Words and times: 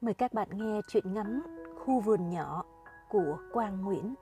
Mời 0.00 0.14
các 0.14 0.32
bạn 0.32 0.48
nghe 0.52 0.80
chuyện 0.88 1.14
ngắn 1.14 1.40
Khu 1.78 2.00
vườn 2.00 2.30
nhỏ 2.30 2.64
của 3.08 3.38
Quang 3.52 3.84
Nguyễn. 3.84 4.14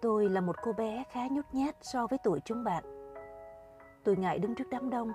Tôi 0.00 0.28
là 0.28 0.40
một 0.40 0.56
cô 0.62 0.72
bé 0.72 1.04
khá 1.10 1.20
nhút 1.30 1.44
nhát 1.52 1.76
so 1.80 2.06
với 2.06 2.18
tuổi 2.24 2.40
chúng 2.44 2.64
bạn. 2.64 2.84
Tôi 4.04 4.16
ngại 4.16 4.38
đứng 4.38 4.54
trước 4.54 4.64
đám 4.70 4.90
đông 4.90 5.12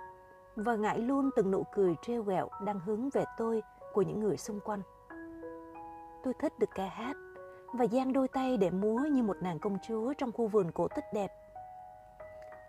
và 0.56 0.76
ngại 0.76 1.00
luôn 1.00 1.30
từng 1.36 1.52
nụ 1.52 1.64
cười 1.74 1.96
trêu 2.02 2.24
ghẹo 2.24 2.50
đang 2.66 2.80
hướng 2.80 3.10
về 3.10 3.24
tôi 3.38 3.62
của 3.94 4.02
những 4.02 4.20
người 4.20 4.38
xung 4.38 4.60
quanh. 4.60 4.82
Tôi 6.24 6.34
thích 6.40 6.60
được 6.60 6.70
ca 6.76 6.86
hát 6.86 7.16
và 7.74 7.86
giang 7.88 8.14
đôi 8.14 8.28
tay 8.28 8.58
để 8.58 8.70
múa 8.70 9.00
như 9.12 9.24
một 9.24 9.38
nàng 9.42 9.60
công 9.60 9.78
chúa 9.88 10.14
trong 10.14 10.32
khu 10.32 10.48
vườn 10.48 10.72
cổ 10.72 10.88
tích 10.88 11.06
đẹp. 11.14 11.32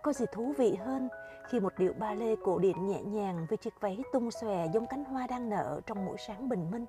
Có 0.08 0.12
gì 0.12 0.26
thú 0.32 0.52
vị 0.58 0.74
hơn 0.74 1.08
khi 1.48 1.60
một 1.60 1.72
điệu 1.78 1.92
ba 2.00 2.14
lê 2.14 2.36
cổ 2.36 2.58
điển 2.58 2.86
nhẹ 2.86 3.02
nhàng 3.02 3.46
với 3.48 3.56
chiếc 3.56 3.80
váy 3.80 4.02
tung 4.12 4.30
xòe 4.30 4.66
giống 4.74 4.86
cánh 4.86 5.04
hoa 5.04 5.26
đang 5.26 5.48
nở 5.48 5.80
trong 5.86 6.06
mỗi 6.06 6.16
sáng 6.18 6.48
bình 6.48 6.70
minh. 6.70 6.86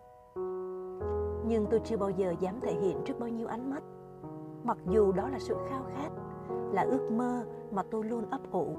Nhưng 1.47 1.65
tôi 1.71 1.81
chưa 1.83 1.97
bao 1.97 2.09
giờ 2.09 2.33
dám 2.39 2.59
thể 2.61 2.73
hiện 2.81 3.01
trước 3.05 3.19
bao 3.19 3.29
nhiêu 3.29 3.47
ánh 3.47 3.69
mắt, 3.69 3.83
mặc 4.63 4.77
dù 4.89 5.11
đó 5.11 5.29
là 5.29 5.39
sự 5.39 5.55
khao 5.69 5.83
khát, 5.95 6.09
là 6.73 6.81
ước 6.81 7.11
mơ 7.11 7.43
mà 7.71 7.83
tôi 7.91 8.03
luôn 8.03 8.29
ấp 8.29 8.41
ủ. 8.51 8.77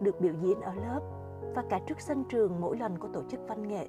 Được 0.00 0.20
biểu 0.20 0.32
diễn 0.40 0.60
ở 0.60 0.74
lớp 0.74 1.00
và 1.54 1.62
cả 1.70 1.80
trước 1.86 2.00
sân 2.00 2.24
trường 2.28 2.60
mỗi 2.60 2.76
lần 2.76 2.98
có 2.98 3.08
tổ 3.12 3.22
chức 3.28 3.40
văn 3.48 3.68
nghệ. 3.68 3.88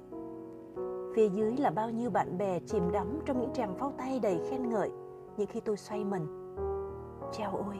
Phía 1.14 1.28
dưới 1.28 1.56
là 1.56 1.70
bao 1.70 1.90
nhiêu 1.90 2.10
bạn 2.10 2.38
bè 2.38 2.60
chìm 2.66 2.92
đắm 2.92 3.20
trong 3.26 3.40
những 3.40 3.52
tràng 3.52 3.78
pháo 3.78 3.92
tay 3.98 4.20
đầy 4.22 4.40
khen 4.50 4.68
ngợi 4.68 4.90
những 5.36 5.46
khi 5.46 5.60
tôi 5.60 5.76
xoay 5.76 6.04
mình. 6.04 6.26
Chào 7.32 7.56
ôi, 7.66 7.76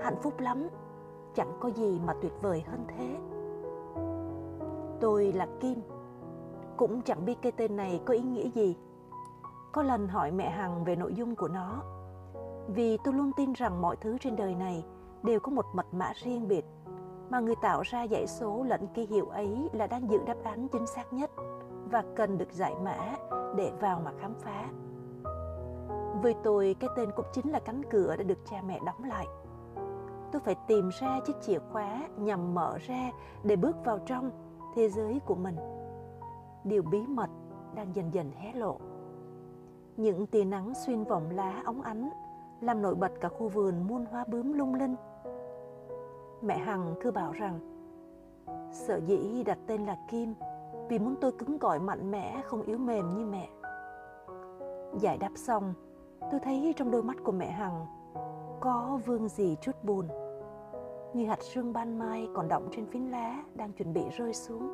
hạnh 0.00 0.16
phúc 0.22 0.40
lắm 0.40 0.68
chẳng 1.38 1.52
có 1.60 1.68
gì 1.68 2.00
mà 2.06 2.14
tuyệt 2.22 2.32
vời 2.42 2.64
hơn 2.66 2.84
thế. 2.88 3.16
Tôi 5.00 5.32
là 5.32 5.46
kim. 5.60 5.80
Cũng 6.76 7.02
chẳng 7.02 7.24
biết 7.24 7.38
cái 7.42 7.52
tên 7.52 7.76
này 7.76 8.00
có 8.06 8.14
ý 8.14 8.20
nghĩa 8.20 8.48
gì. 8.48 8.76
Có 9.72 9.82
lần 9.82 10.08
hỏi 10.08 10.32
mẹ 10.32 10.50
hằng 10.50 10.84
về 10.84 10.96
nội 10.96 11.14
dung 11.14 11.36
của 11.36 11.48
nó. 11.48 11.82
Vì 12.68 12.96
tôi 13.04 13.14
luôn 13.14 13.30
tin 13.36 13.52
rằng 13.52 13.82
mọi 13.82 13.96
thứ 13.96 14.18
trên 14.18 14.36
đời 14.36 14.54
này 14.54 14.84
đều 15.22 15.40
có 15.40 15.50
một 15.50 15.64
mật 15.72 15.86
mã 15.92 16.12
riêng 16.14 16.48
biệt, 16.48 16.64
mà 17.30 17.40
người 17.40 17.56
tạo 17.62 17.82
ra 17.82 18.06
dãy 18.10 18.26
số 18.26 18.64
lẫn 18.68 18.86
ký 18.94 19.06
hiệu 19.06 19.26
ấy 19.26 19.68
là 19.72 19.86
đang 19.86 20.10
giữ 20.10 20.18
đáp 20.26 20.36
án 20.44 20.68
chính 20.68 20.86
xác 20.86 21.12
nhất 21.12 21.30
và 21.90 22.04
cần 22.16 22.38
được 22.38 22.52
giải 22.52 22.74
mã 22.84 23.16
để 23.56 23.72
vào 23.80 24.00
mà 24.04 24.12
khám 24.20 24.34
phá. 24.34 24.68
Với 26.22 26.34
tôi, 26.42 26.76
cái 26.80 26.90
tên 26.96 27.10
cũng 27.16 27.26
chính 27.32 27.50
là 27.50 27.60
cánh 27.60 27.82
cửa 27.90 28.16
đã 28.16 28.22
được 28.22 28.38
cha 28.50 28.62
mẹ 28.66 28.80
đóng 28.86 29.04
lại 29.04 29.26
tôi 30.32 30.40
phải 30.40 30.54
tìm 30.66 30.88
ra 31.00 31.20
chiếc 31.26 31.36
chìa 31.40 31.58
khóa 31.58 32.08
nhằm 32.16 32.54
mở 32.54 32.78
ra 32.78 33.10
để 33.44 33.56
bước 33.56 33.76
vào 33.84 33.98
trong 33.98 34.30
thế 34.74 34.88
giới 34.88 35.20
của 35.26 35.34
mình. 35.34 35.56
Điều 36.64 36.82
bí 36.82 37.06
mật 37.06 37.30
đang 37.74 37.96
dần 37.96 38.14
dần 38.14 38.30
hé 38.32 38.52
lộ. 38.52 38.78
Những 39.96 40.26
tia 40.26 40.44
nắng 40.44 40.72
xuyên 40.74 41.04
vòng 41.04 41.30
lá 41.30 41.62
óng 41.64 41.82
ánh 41.82 42.10
làm 42.60 42.82
nổi 42.82 42.94
bật 42.94 43.12
cả 43.20 43.28
khu 43.28 43.48
vườn 43.48 43.86
muôn 43.88 44.06
hoa 44.10 44.24
bướm 44.28 44.52
lung 44.52 44.74
linh. 44.74 44.96
Mẹ 46.42 46.58
hằng 46.58 46.94
cứ 47.00 47.10
bảo 47.10 47.32
rằng 47.32 47.60
sợ 48.72 49.00
dĩ 49.06 49.42
đặt 49.46 49.58
tên 49.66 49.86
là 49.86 49.96
kim 50.10 50.34
vì 50.88 50.98
muốn 50.98 51.14
tôi 51.20 51.32
cứng 51.32 51.58
cỏi 51.58 51.78
mạnh 51.78 52.10
mẽ, 52.10 52.42
không 52.44 52.62
yếu 52.62 52.78
mềm 52.78 53.14
như 53.14 53.26
mẹ. 53.26 53.48
Giải 55.00 55.18
đáp 55.18 55.30
xong, 55.34 55.74
tôi 56.30 56.40
thấy 56.40 56.74
trong 56.76 56.90
đôi 56.90 57.02
mắt 57.02 57.16
của 57.24 57.32
mẹ 57.32 57.50
hằng 57.50 57.86
có 58.60 59.00
vương 59.06 59.28
gì 59.28 59.56
chút 59.60 59.84
buồn. 59.84 60.08
Như 61.14 61.26
hạt 61.26 61.42
sương 61.42 61.72
ban 61.72 61.98
mai 61.98 62.28
còn 62.34 62.48
đọng 62.48 62.68
trên 62.72 62.86
phiến 62.86 63.02
lá 63.02 63.44
đang 63.54 63.72
chuẩn 63.72 63.92
bị 63.92 64.04
rơi 64.18 64.34
xuống. 64.34 64.68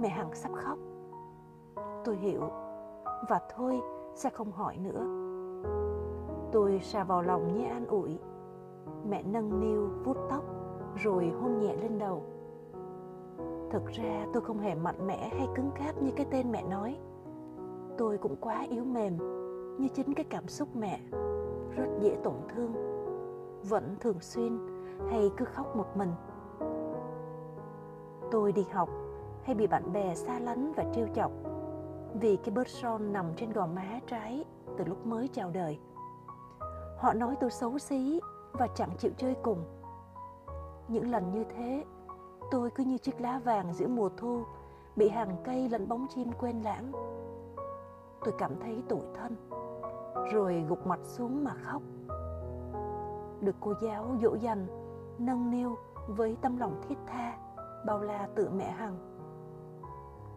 Mẹ 0.00 0.08
hằng 0.08 0.34
sắp 0.34 0.52
khóc. 0.54 0.78
Tôi 2.04 2.16
hiểu, 2.16 2.40
và 3.28 3.40
thôi, 3.56 3.80
sẽ 4.14 4.30
không 4.30 4.52
hỏi 4.52 4.76
nữa. 4.76 5.04
Tôi 6.52 6.80
xà 6.82 7.04
vào 7.04 7.22
lòng 7.22 7.54
như 7.54 7.64
an 7.64 7.86
ủi. 7.86 8.18
Mẹ 9.08 9.22
nâng 9.22 9.60
niu, 9.60 9.88
vuốt 10.04 10.16
tóc, 10.30 10.44
rồi 10.96 11.32
hôn 11.40 11.58
nhẹ 11.58 11.76
lên 11.76 11.98
đầu. 11.98 12.22
Thực 13.70 13.86
ra 13.86 14.26
tôi 14.32 14.42
không 14.42 14.58
hề 14.58 14.74
mạnh 14.74 15.06
mẽ 15.06 15.28
hay 15.38 15.48
cứng 15.54 15.70
cáp 15.74 16.02
như 16.02 16.10
cái 16.16 16.26
tên 16.30 16.52
mẹ 16.52 16.62
nói. 16.62 16.98
Tôi 17.98 18.18
cũng 18.18 18.36
quá 18.40 18.66
yếu 18.70 18.84
mềm, 18.84 19.16
như 19.78 19.88
chính 19.88 20.14
cái 20.14 20.24
cảm 20.30 20.48
xúc 20.48 20.68
mẹ 20.76 21.00
rất 21.76 21.86
dễ 22.00 22.16
tổn 22.24 22.34
thương, 22.48 22.72
vẫn 23.62 23.96
thường 24.00 24.20
xuyên 24.20 24.58
hay 25.10 25.30
cứ 25.36 25.44
khóc 25.44 25.76
một 25.76 25.96
mình. 25.96 26.12
Tôi 28.30 28.52
đi 28.52 28.66
học 28.72 28.88
hay 29.44 29.54
bị 29.54 29.66
bạn 29.66 29.92
bè 29.92 30.14
xa 30.14 30.38
lánh 30.38 30.72
và 30.76 30.84
trêu 30.94 31.06
chọc 31.14 31.32
vì 32.14 32.36
cái 32.36 32.54
bớt 32.54 32.68
son 32.68 33.12
nằm 33.12 33.26
trên 33.36 33.52
gò 33.52 33.66
má 33.66 34.00
trái 34.06 34.44
từ 34.76 34.84
lúc 34.84 35.06
mới 35.06 35.28
chào 35.28 35.50
đời. 35.50 35.78
Họ 36.98 37.12
nói 37.12 37.36
tôi 37.40 37.50
xấu 37.50 37.78
xí 37.78 38.20
và 38.52 38.68
chẳng 38.74 38.90
chịu 38.98 39.10
chơi 39.16 39.34
cùng. 39.42 39.64
Những 40.88 41.10
lần 41.10 41.32
như 41.32 41.44
thế, 41.44 41.84
tôi 42.50 42.70
cứ 42.70 42.84
như 42.84 42.98
chiếc 42.98 43.20
lá 43.20 43.40
vàng 43.44 43.72
giữa 43.72 43.88
mùa 43.88 44.08
thu 44.16 44.42
bị 44.96 45.08
hàng 45.08 45.36
cây 45.44 45.68
lẫn 45.68 45.88
bóng 45.88 46.06
chim 46.14 46.32
quên 46.40 46.60
lãng. 46.60 46.92
Tôi 48.24 48.34
cảm 48.38 48.52
thấy 48.60 48.82
tủi 48.88 49.00
thân 49.14 49.36
rồi 50.32 50.64
gục 50.68 50.86
mặt 50.86 51.00
xuống 51.02 51.44
mà 51.44 51.54
khóc. 51.54 51.82
Được 53.40 53.56
cô 53.60 53.74
giáo 53.82 54.16
dỗ 54.22 54.34
dành, 54.34 54.66
nâng 55.18 55.50
niu 55.50 55.76
với 56.08 56.36
tâm 56.40 56.56
lòng 56.56 56.82
thiết 56.88 56.98
tha, 57.06 57.38
bao 57.86 58.02
la 58.02 58.28
tự 58.34 58.50
mẹ 58.50 58.70
hằng. 58.70 58.96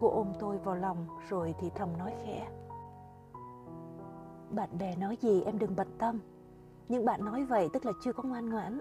Cô 0.00 0.10
ôm 0.10 0.32
tôi 0.38 0.58
vào 0.58 0.74
lòng 0.74 1.06
rồi 1.28 1.54
thì 1.58 1.70
thầm 1.74 1.88
nói 1.98 2.14
khẽ. 2.24 2.48
Bạn 4.50 4.78
bè 4.78 4.96
nói 4.96 5.16
gì 5.20 5.42
em 5.42 5.58
đừng 5.58 5.76
bận 5.76 5.88
tâm. 5.98 6.20
Nhưng 6.88 7.04
bạn 7.04 7.24
nói 7.24 7.44
vậy 7.44 7.68
tức 7.72 7.86
là 7.86 7.92
chưa 8.02 8.12
có 8.12 8.22
ngoan 8.22 8.50
ngoãn. 8.50 8.80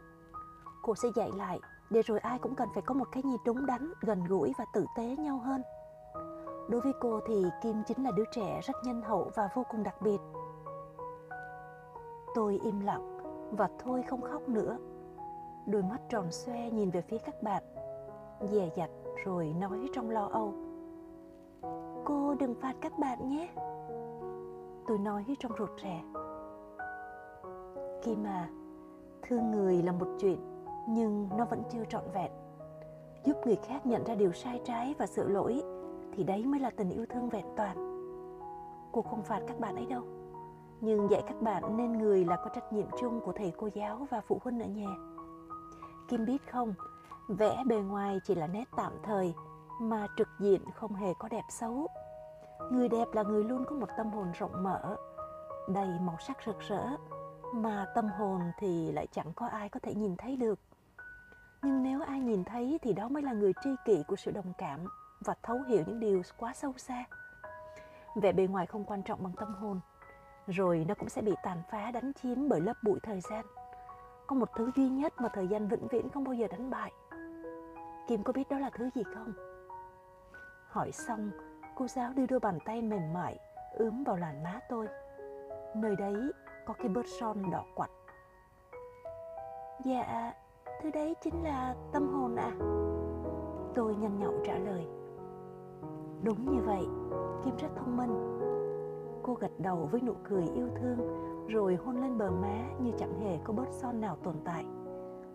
Cô 0.82 0.96
sẽ 0.96 1.10
dạy 1.16 1.32
lại, 1.36 1.60
để 1.90 2.02
rồi 2.02 2.20
ai 2.20 2.40
cũng 2.40 2.56
cần 2.56 2.70
phải 2.74 2.84
có 2.86 2.94
một 2.94 3.08
cái 3.12 3.24
nhìn 3.24 3.40
đúng 3.46 3.66
đắn, 3.66 3.94
gần 4.02 4.24
gũi 4.24 4.54
và 4.58 4.66
tử 4.74 4.86
tế 4.98 5.16
nhau 5.16 5.38
hơn. 5.38 5.62
Đối 6.70 6.82
với 6.82 6.94
cô 7.02 7.20
thì 7.28 7.46
kim 7.64 7.84
chính 7.88 8.04
là 8.04 8.12
đứa 8.12 8.24
trẻ 8.32 8.62
rất 8.64 8.76
nhân 8.84 9.02
hậu 9.02 9.32
và 9.36 9.50
vô 9.56 9.64
cùng 9.70 9.84
đặc 9.84 10.02
biệt 10.02 10.18
tôi 12.36 12.60
im 12.64 12.80
lặng 12.80 13.18
và 13.52 13.70
thôi 13.80 14.04
không 14.08 14.22
khóc 14.22 14.50
nữa. 14.50 14.78
Đôi 15.66 15.84
mắt 15.84 16.02
tròn 16.10 16.32
xoe 16.32 16.70
nhìn 16.70 16.90
về 16.90 17.02
phía 17.02 17.18
các 17.18 17.44
bạn, 17.44 17.64
dè 18.52 18.70
dặt 18.76 18.90
rồi 19.26 19.56
nói 19.60 19.90
trong 19.94 20.10
lo 20.10 20.26
âu. 20.26 20.54
Cô 22.06 22.36
đừng 22.40 22.56
phạt 22.62 22.74
các 22.82 23.00
bạn 23.00 23.30
nhé. 23.30 23.50
Tôi 24.88 24.98
nói 24.98 25.26
trong 25.40 25.52
rụt 25.58 25.70
rè. 25.84 26.04
Khi 28.02 28.16
mà 28.16 28.50
thương 29.22 29.52
người 29.52 29.82
là 29.82 29.92
một 29.92 30.08
chuyện, 30.20 30.40
nhưng 30.88 31.30
nó 31.38 31.46
vẫn 31.46 31.64
chưa 31.70 31.86
trọn 31.90 32.04
vẹn. 32.14 32.32
Giúp 33.24 33.38
người 33.46 33.56
khác 33.56 33.86
nhận 33.86 34.04
ra 34.04 34.16
điều 34.16 34.32
sai 34.32 34.62
trái 34.64 34.96
và 34.98 35.08
sửa 35.08 35.28
lỗi 35.28 35.64
thì 36.14 36.24
đấy 36.24 36.46
mới 36.46 36.60
là 36.60 36.70
tình 36.70 36.90
yêu 36.90 37.06
thương 37.10 37.30
vẹn 37.30 37.46
toàn. 37.56 37.78
Cô 38.92 39.02
không 39.02 39.22
phạt 39.22 39.42
các 39.48 39.60
bạn 39.60 39.76
ấy 39.76 39.86
đâu 39.86 40.15
nhưng 40.82 41.12
dạy 41.12 41.24
các 41.28 41.42
bạn 41.42 41.78
nên 41.78 41.92
người 41.92 42.26
là 42.26 42.36
có 42.36 42.50
trách 42.56 42.74
nhiệm 42.74 42.88
chung 43.02 43.22
của 43.22 43.32
thầy 43.32 43.54
cô 43.58 43.70
giáo 43.74 44.08
và 44.10 44.22
phụ 44.28 44.42
huynh 44.44 44.60
ở 44.60 44.68
nhà. 44.68 44.90
Kim 46.08 46.26
biết 46.26 46.52
không, 46.52 46.74
vẽ 47.28 47.64
bề 47.66 47.76
ngoài 47.76 48.20
chỉ 48.24 48.36
là 48.36 48.48
nét 48.48 48.66
tạm 48.78 48.94
thời, 49.04 49.34
mà 49.82 50.08
trực 50.18 50.28
diện 50.40 50.62
không 50.76 50.96
hề 50.96 51.14
có 51.20 51.30
đẹp 51.30 51.44
xấu. 51.50 51.88
Người 52.72 52.90
đẹp 52.90 53.06
là 53.14 53.24
người 53.24 53.44
luôn 53.44 53.66
có 53.66 53.76
một 53.76 53.90
tâm 53.98 54.12
hồn 54.12 54.32
rộng 54.40 54.64
mở, 54.64 54.96
đầy 55.68 55.90
màu 56.02 56.18
sắc 56.20 56.38
rực 56.46 56.60
rỡ, 56.60 56.88
mà 57.54 57.86
tâm 57.96 58.10
hồn 58.10 58.42
thì 58.60 58.92
lại 58.92 59.08
chẳng 59.12 59.34
có 59.36 59.48
ai 59.48 59.70
có 59.70 59.80
thể 59.84 59.96
nhìn 59.96 60.16
thấy 60.16 60.36
được. 60.36 60.60
Nhưng 61.64 61.84
nếu 61.84 62.02
ai 62.02 62.20
nhìn 62.20 62.44
thấy 62.44 62.80
thì 62.82 62.94
đó 62.94 63.10
mới 63.10 63.24
là 63.24 63.34
người 63.34 63.54
tri 63.64 63.70
kỷ 63.86 64.04
của 64.08 64.16
sự 64.16 64.32
đồng 64.32 64.54
cảm 64.58 64.80
và 65.26 65.36
thấu 65.44 65.58
hiểu 65.68 65.84
những 65.88 66.00
điều 66.00 66.22
quá 66.38 66.54
sâu 66.54 66.74
xa. 66.78 67.06
Vẻ 68.16 68.32
bề 68.32 68.48
ngoài 68.48 68.66
không 68.66 68.84
quan 68.84 69.04
trọng 69.04 69.24
bằng 69.24 69.34
tâm 69.34 69.54
hồn 69.54 69.80
rồi 70.48 70.86
nó 70.88 70.96
cũng 70.96 71.10
sẽ 71.10 71.22
bị 71.22 71.34
tàn 71.44 71.58
phá, 71.72 71.92
đánh 71.92 72.12
chiếm 72.14 72.50
bởi 72.50 72.62
lớp 72.62 72.74
bụi 72.84 73.00
thời 73.04 73.22
gian. 73.22 73.46
Có 74.28 74.36
một 74.36 74.50
thứ 74.56 74.72
duy 74.76 74.90
nhất 74.90 75.14
mà 75.18 75.30
thời 75.34 75.48
gian 75.48 75.68
vĩnh 75.68 75.88
viễn 75.88 76.10
không 76.10 76.24
bao 76.24 76.34
giờ 76.34 76.48
đánh 76.48 76.70
bại. 76.70 76.92
Kim 78.08 78.24
có 78.24 78.34
biết 78.34 78.50
đó 78.50 78.60
là 78.60 78.70
thứ 78.70 78.90
gì 78.96 79.04
không? 79.04 79.34
Hỏi 80.68 80.92
xong, 80.92 81.32
cô 81.76 81.88
giáo 81.88 82.14
đưa 82.16 82.26
đôi 82.26 82.40
bàn 82.40 82.60
tay 82.66 82.82
mềm 82.82 83.14
mại, 83.14 83.40
ướm 83.74 84.04
vào 84.04 84.16
làn 84.16 84.44
má 84.44 84.60
tôi. 84.70 84.88
Nơi 85.76 85.96
đấy 85.96 86.16
có 86.66 86.74
cái 86.74 86.88
bớt 86.88 87.06
son 87.20 87.52
đỏ 87.52 87.64
quạch. 87.76 87.92
Dạ 89.86 90.34
thứ 90.82 90.92
đấy 90.92 91.16
chính 91.22 91.44
là 91.44 91.76
tâm 91.94 92.08
hồn 92.08 92.36
à? 92.36 92.52
tôi 93.76 93.96
nhanh 93.96 94.20
nhậu 94.20 94.34
trả 94.46 94.58
lời. 94.58 94.88
Đúng 96.24 96.56
như 96.56 96.62
vậy, 96.66 96.88
kim 97.46 97.56
rất 97.58 97.68
thông 97.76 97.98
minh 97.98 98.36
cô 99.26 99.34
gật 99.34 99.52
đầu 99.60 99.90
với 99.92 100.02
nụ 100.02 100.14
cười 100.30 100.44
yêu 100.56 100.68
thương 100.76 100.98
rồi 101.48 101.76
hôn 101.76 102.02
lên 102.02 102.18
bờ 102.18 102.32
má 102.32 102.70
như 102.80 102.92
chẳng 102.98 103.20
hề 103.20 103.38
có 103.44 103.54
bớt 103.54 103.68
son 103.72 104.02
nào 104.02 104.18
tồn 104.24 104.36
tại 104.46 104.66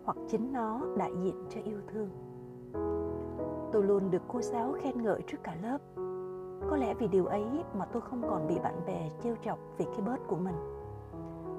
hoặc 0.03 0.17
chính 0.27 0.53
nó 0.53 0.81
đại 0.97 1.11
diện 1.23 1.35
cho 1.49 1.61
yêu 1.63 1.77
thương 1.87 2.09
tôi 3.71 3.83
luôn 3.83 4.11
được 4.11 4.21
cô 4.27 4.41
giáo 4.41 4.73
khen 4.81 5.03
ngợi 5.03 5.21
trước 5.27 5.37
cả 5.43 5.55
lớp. 5.63 5.77
Có 6.69 6.77
lẽ 6.77 6.93
vì 6.93 7.07
điều 7.07 7.25
ấy 7.25 7.45
mà 7.73 7.85
tôi 7.85 8.01
không 8.01 8.21
còn 8.29 8.47
bị 8.47 8.59
bạn 8.59 8.85
bè 8.85 9.09
trêu 9.23 9.35
chọc 9.45 9.59
vì 9.77 9.85
cái 9.85 10.01
bớt 10.05 10.17
của 10.27 10.35
mình. 10.35 10.55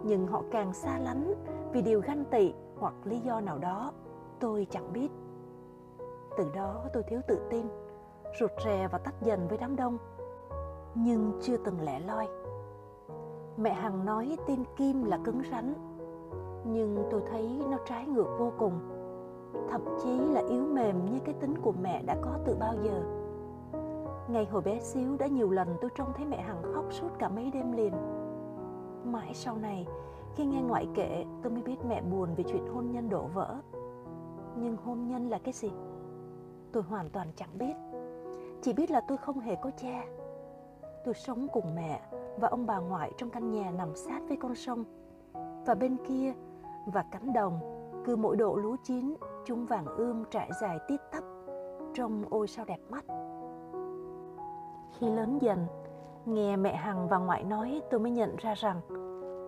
Nhưng 0.04 0.26
họ 0.26 0.42
càng 0.50 0.74
xa 0.74 0.98
lánh 0.98 1.34
vì 1.72 1.82
điều 1.82 2.00
ganh 2.00 2.24
tị 2.24 2.52
hoặc 2.76 2.94
lý 3.04 3.18
do 3.20 3.40
nào 3.40 3.58
đó, 3.58 3.92
tôi 4.40 4.66
chẳng 4.70 4.92
biết. 4.92 5.08
Từ 6.36 6.50
đó 6.54 6.84
tôi 6.92 7.02
thiếu 7.02 7.20
tự 7.28 7.38
tin, 7.50 7.66
rụt 8.40 8.50
rè 8.64 8.88
và 8.92 8.98
tách 8.98 9.22
dần 9.22 9.48
với 9.48 9.58
đám 9.58 9.76
đông, 9.76 9.98
nhưng 10.94 11.32
chưa 11.40 11.56
từng 11.56 11.80
lẻ 11.80 12.00
loi. 12.00 12.28
Mẹ 13.56 13.72
Hằng 13.72 14.04
nói 14.04 14.36
tin 14.46 14.64
Kim 14.76 15.04
là 15.04 15.18
cứng 15.24 15.42
rắn, 15.50 15.74
nhưng 16.64 17.04
tôi 17.10 17.22
thấy 17.30 17.60
nó 17.70 17.78
trái 17.84 18.06
ngược 18.06 18.36
vô 18.38 18.52
cùng. 18.58 18.72
Thậm 19.70 19.84
chí 20.02 20.18
là 20.18 20.42
yếu 20.48 20.64
mềm 20.64 21.04
như 21.04 21.18
cái 21.24 21.34
tính 21.34 21.54
của 21.62 21.72
mẹ 21.82 22.02
đã 22.02 22.16
có 22.22 22.38
từ 22.44 22.56
bao 22.60 22.74
giờ. 22.82 23.02
Ngày 24.28 24.46
hồi 24.46 24.62
bé 24.62 24.80
xíu 24.80 25.16
đã 25.16 25.26
nhiều 25.26 25.50
lần 25.50 25.68
tôi 25.80 25.90
trông 25.94 26.12
thấy 26.16 26.26
mẹ 26.26 26.42
hằng 26.42 26.62
khóc 26.74 26.84
suốt 26.90 27.08
cả 27.18 27.28
mấy 27.28 27.50
đêm 27.50 27.72
liền. 27.72 27.92
Mãi 29.04 29.34
sau 29.34 29.56
này 29.56 29.86
khi 30.34 30.46
nghe 30.46 30.62
ngoại 30.62 30.88
kể 30.94 31.24
tôi 31.42 31.52
mới 31.52 31.62
biết 31.62 31.76
mẹ 31.88 32.02
buồn 32.02 32.28
vì 32.36 32.44
chuyện 32.44 32.66
hôn 32.74 32.90
nhân 32.90 33.08
đổ 33.08 33.26
vỡ. 33.34 33.56
Nhưng 34.56 34.76
hôn 34.84 35.06
nhân 35.06 35.28
là 35.28 35.38
cái 35.38 35.52
gì? 35.52 35.70
Tôi 36.72 36.82
hoàn 36.82 37.10
toàn 37.10 37.28
chẳng 37.36 37.58
biết. 37.58 37.74
Chỉ 38.62 38.72
biết 38.72 38.90
là 38.90 39.00
tôi 39.08 39.18
không 39.18 39.40
hề 39.40 39.56
có 39.62 39.70
cha 39.76 40.04
tôi 41.04 41.14
sống 41.14 41.46
cùng 41.52 41.74
mẹ 41.74 42.00
và 42.36 42.48
ông 42.48 42.66
bà 42.66 42.78
ngoại 42.78 43.12
trong 43.16 43.30
căn 43.30 43.50
nhà 43.50 43.70
nằm 43.70 43.94
sát 43.94 44.20
với 44.28 44.36
con 44.36 44.54
sông. 44.54 44.84
Và 45.66 45.74
bên 45.74 45.96
kia 46.08 46.32
và 46.86 47.04
cánh 47.10 47.32
đồng, 47.32 47.60
cứ 48.04 48.16
mỗi 48.16 48.36
độ 48.36 48.56
lúa 48.56 48.76
chín, 48.84 49.14
chúng 49.44 49.66
vàng 49.66 49.86
ươm 49.86 50.24
trải 50.30 50.50
dài 50.60 50.78
tít 50.88 51.00
tắp 51.12 51.24
trông 51.94 52.24
ôi 52.30 52.48
sao 52.48 52.64
đẹp 52.64 52.80
mắt. 52.90 53.04
Khi 54.98 55.10
lớn 55.10 55.38
dần, 55.40 55.66
nghe 56.26 56.56
mẹ 56.56 56.74
hằng 56.74 57.08
và 57.08 57.18
ngoại 57.18 57.44
nói, 57.44 57.82
tôi 57.90 58.00
mới 58.00 58.10
nhận 58.10 58.36
ra 58.36 58.54
rằng 58.54 58.80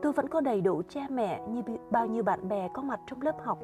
tôi 0.02 0.12
vẫn 0.12 0.28
có 0.28 0.40
đầy 0.40 0.60
đủ 0.60 0.82
cha 0.88 1.00
mẹ 1.10 1.48
như 1.48 1.62
bao 1.90 2.06
nhiêu 2.06 2.22
bạn 2.22 2.48
bè 2.48 2.68
có 2.74 2.82
mặt 2.82 3.00
trong 3.06 3.22
lớp 3.22 3.36
học. 3.42 3.58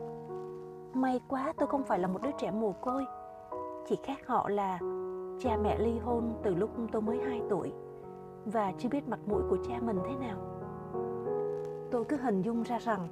May 0.92 1.20
quá 1.28 1.52
tôi 1.58 1.68
không 1.68 1.82
phải 1.82 1.98
là 1.98 2.08
một 2.08 2.22
đứa 2.22 2.30
trẻ 2.38 2.50
mồ 2.50 2.72
côi, 2.72 3.04
chỉ 3.86 3.98
khác 4.02 4.26
họ 4.26 4.48
là 4.48 4.78
cha 5.40 5.56
mẹ 5.56 5.78
ly 5.78 5.98
hôn 5.98 6.32
từ 6.42 6.54
lúc 6.54 6.70
tôi 6.92 7.02
mới 7.02 7.18
2 7.18 7.42
tuổi 7.50 7.72
và 8.44 8.72
chưa 8.78 8.88
biết 8.88 9.08
mặt 9.08 9.20
mũi 9.26 9.42
của 9.50 9.56
cha 9.68 9.74
mình 9.80 9.98
thế 10.08 10.16
nào. 10.16 10.38
Tôi 11.90 12.04
cứ 12.04 12.16
hình 12.16 12.42
dung 12.42 12.62
ra 12.62 12.78
rằng 12.78 13.08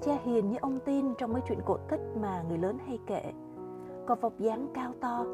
cha 0.00 0.18
hiền 0.22 0.50
như 0.50 0.56
ông 0.60 0.78
tin 0.84 1.14
trong 1.14 1.32
mấy 1.32 1.42
chuyện 1.48 1.58
cổ 1.66 1.76
tích 1.76 2.00
mà 2.20 2.44
người 2.48 2.58
lớn 2.58 2.78
hay 2.86 2.98
kể. 3.06 3.32
Có 4.06 4.14
vóc 4.14 4.38
dáng 4.38 4.68
cao 4.74 4.92
to, 5.00 5.24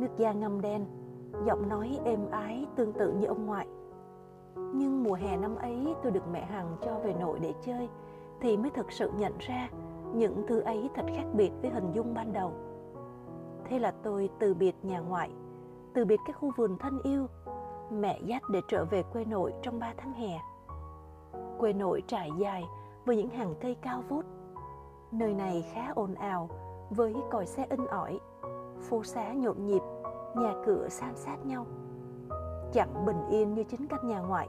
nước 0.00 0.08
da 0.16 0.32
ngâm 0.32 0.60
đen, 0.60 0.86
giọng 1.46 1.68
nói 1.68 1.98
êm 2.04 2.30
ái 2.30 2.66
tương 2.76 2.92
tự 2.92 3.12
như 3.12 3.26
ông 3.26 3.46
ngoại. 3.46 3.66
Nhưng 4.74 5.02
mùa 5.02 5.14
hè 5.14 5.36
năm 5.36 5.56
ấy 5.56 5.94
tôi 6.02 6.12
được 6.12 6.28
mẹ 6.32 6.44
hằng 6.44 6.76
cho 6.82 6.98
về 7.04 7.14
nội 7.20 7.38
để 7.42 7.54
chơi 7.60 7.88
thì 8.40 8.56
mới 8.56 8.70
thực 8.70 8.92
sự 8.92 9.10
nhận 9.18 9.32
ra 9.38 9.68
những 10.14 10.44
thứ 10.48 10.60
ấy 10.60 10.90
thật 10.94 11.04
khác 11.14 11.26
biệt 11.32 11.50
với 11.62 11.70
hình 11.70 11.92
dung 11.92 12.14
ban 12.14 12.32
đầu. 12.32 12.52
Thế 13.64 13.78
là 13.78 13.92
tôi 14.02 14.30
từ 14.38 14.54
biệt 14.54 14.74
nhà 14.82 14.98
ngoại 14.98 15.30
từ 15.94 16.04
biệt 16.04 16.20
cái 16.26 16.32
khu 16.32 16.52
vườn 16.56 16.78
thân 16.78 17.00
yêu 17.02 17.26
mẹ 17.90 18.20
dắt 18.24 18.42
để 18.50 18.60
trở 18.68 18.84
về 18.84 19.02
quê 19.02 19.24
nội 19.24 19.54
trong 19.62 19.78
ba 19.78 19.94
tháng 19.96 20.12
hè 20.12 20.38
quê 21.60 21.72
nội 21.72 22.02
trải 22.06 22.30
dài 22.38 22.64
với 23.04 23.16
những 23.16 23.28
hàng 23.28 23.54
cây 23.60 23.76
cao 23.82 24.02
vút. 24.08 24.24
Nơi 25.12 25.34
này 25.34 25.70
khá 25.74 25.92
ồn 25.94 26.14
ào 26.14 26.48
với 26.90 27.14
còi 27.30 27.46
xe 27.46 27.66
in 27.70 27.86
ỏi, 27.86 28.20
phố 28.80 29.04
xá 29.04 29.32
nhộn 29.32 29.66
nhịp, 29.66 29.82
nhà 30.36 30.54
cửa 30.66 30.88
san 30.88 31.16
sát 31.16 31.46
nhau. 31.46 31.66
Chẳng 32.72 33.04
bình 33.06 33.26
yên 33.30 33.54
như 33.54 33.64
chính 33.64 33.86
căn 33.88 34.08
nhà 34.08 34.20
ngoại. 34.20 34.48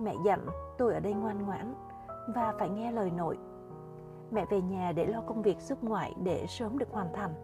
Mẹ 0.00 0.14
dặn 0.24 0.46
tôi 0.78 0.94
ở 0.94 1.00
đây 1.00 1.12
ngoan 1.12 1.46
ngoãn 1.46 1.74
và 2.34 2.54
phải 2.58 2.68
nghe 2.68 2.92
lời 2.92 3.10
nội. 3.10 3.38
Mẹ 4.30 4.44
về 4.50 4.60
nhà 4.60 4.92
để 4.92 5.06
lo 5.06 5.20
công 5.20 5.42
việc 5.42 5.60
giúp 5.60 5.78
ngoại 5.82 6.14
để 6.24 6.46
sớm 6.48 6.78
được 6.78 6.90
hoàn 6.90 7.12
thành. 7.14 7.34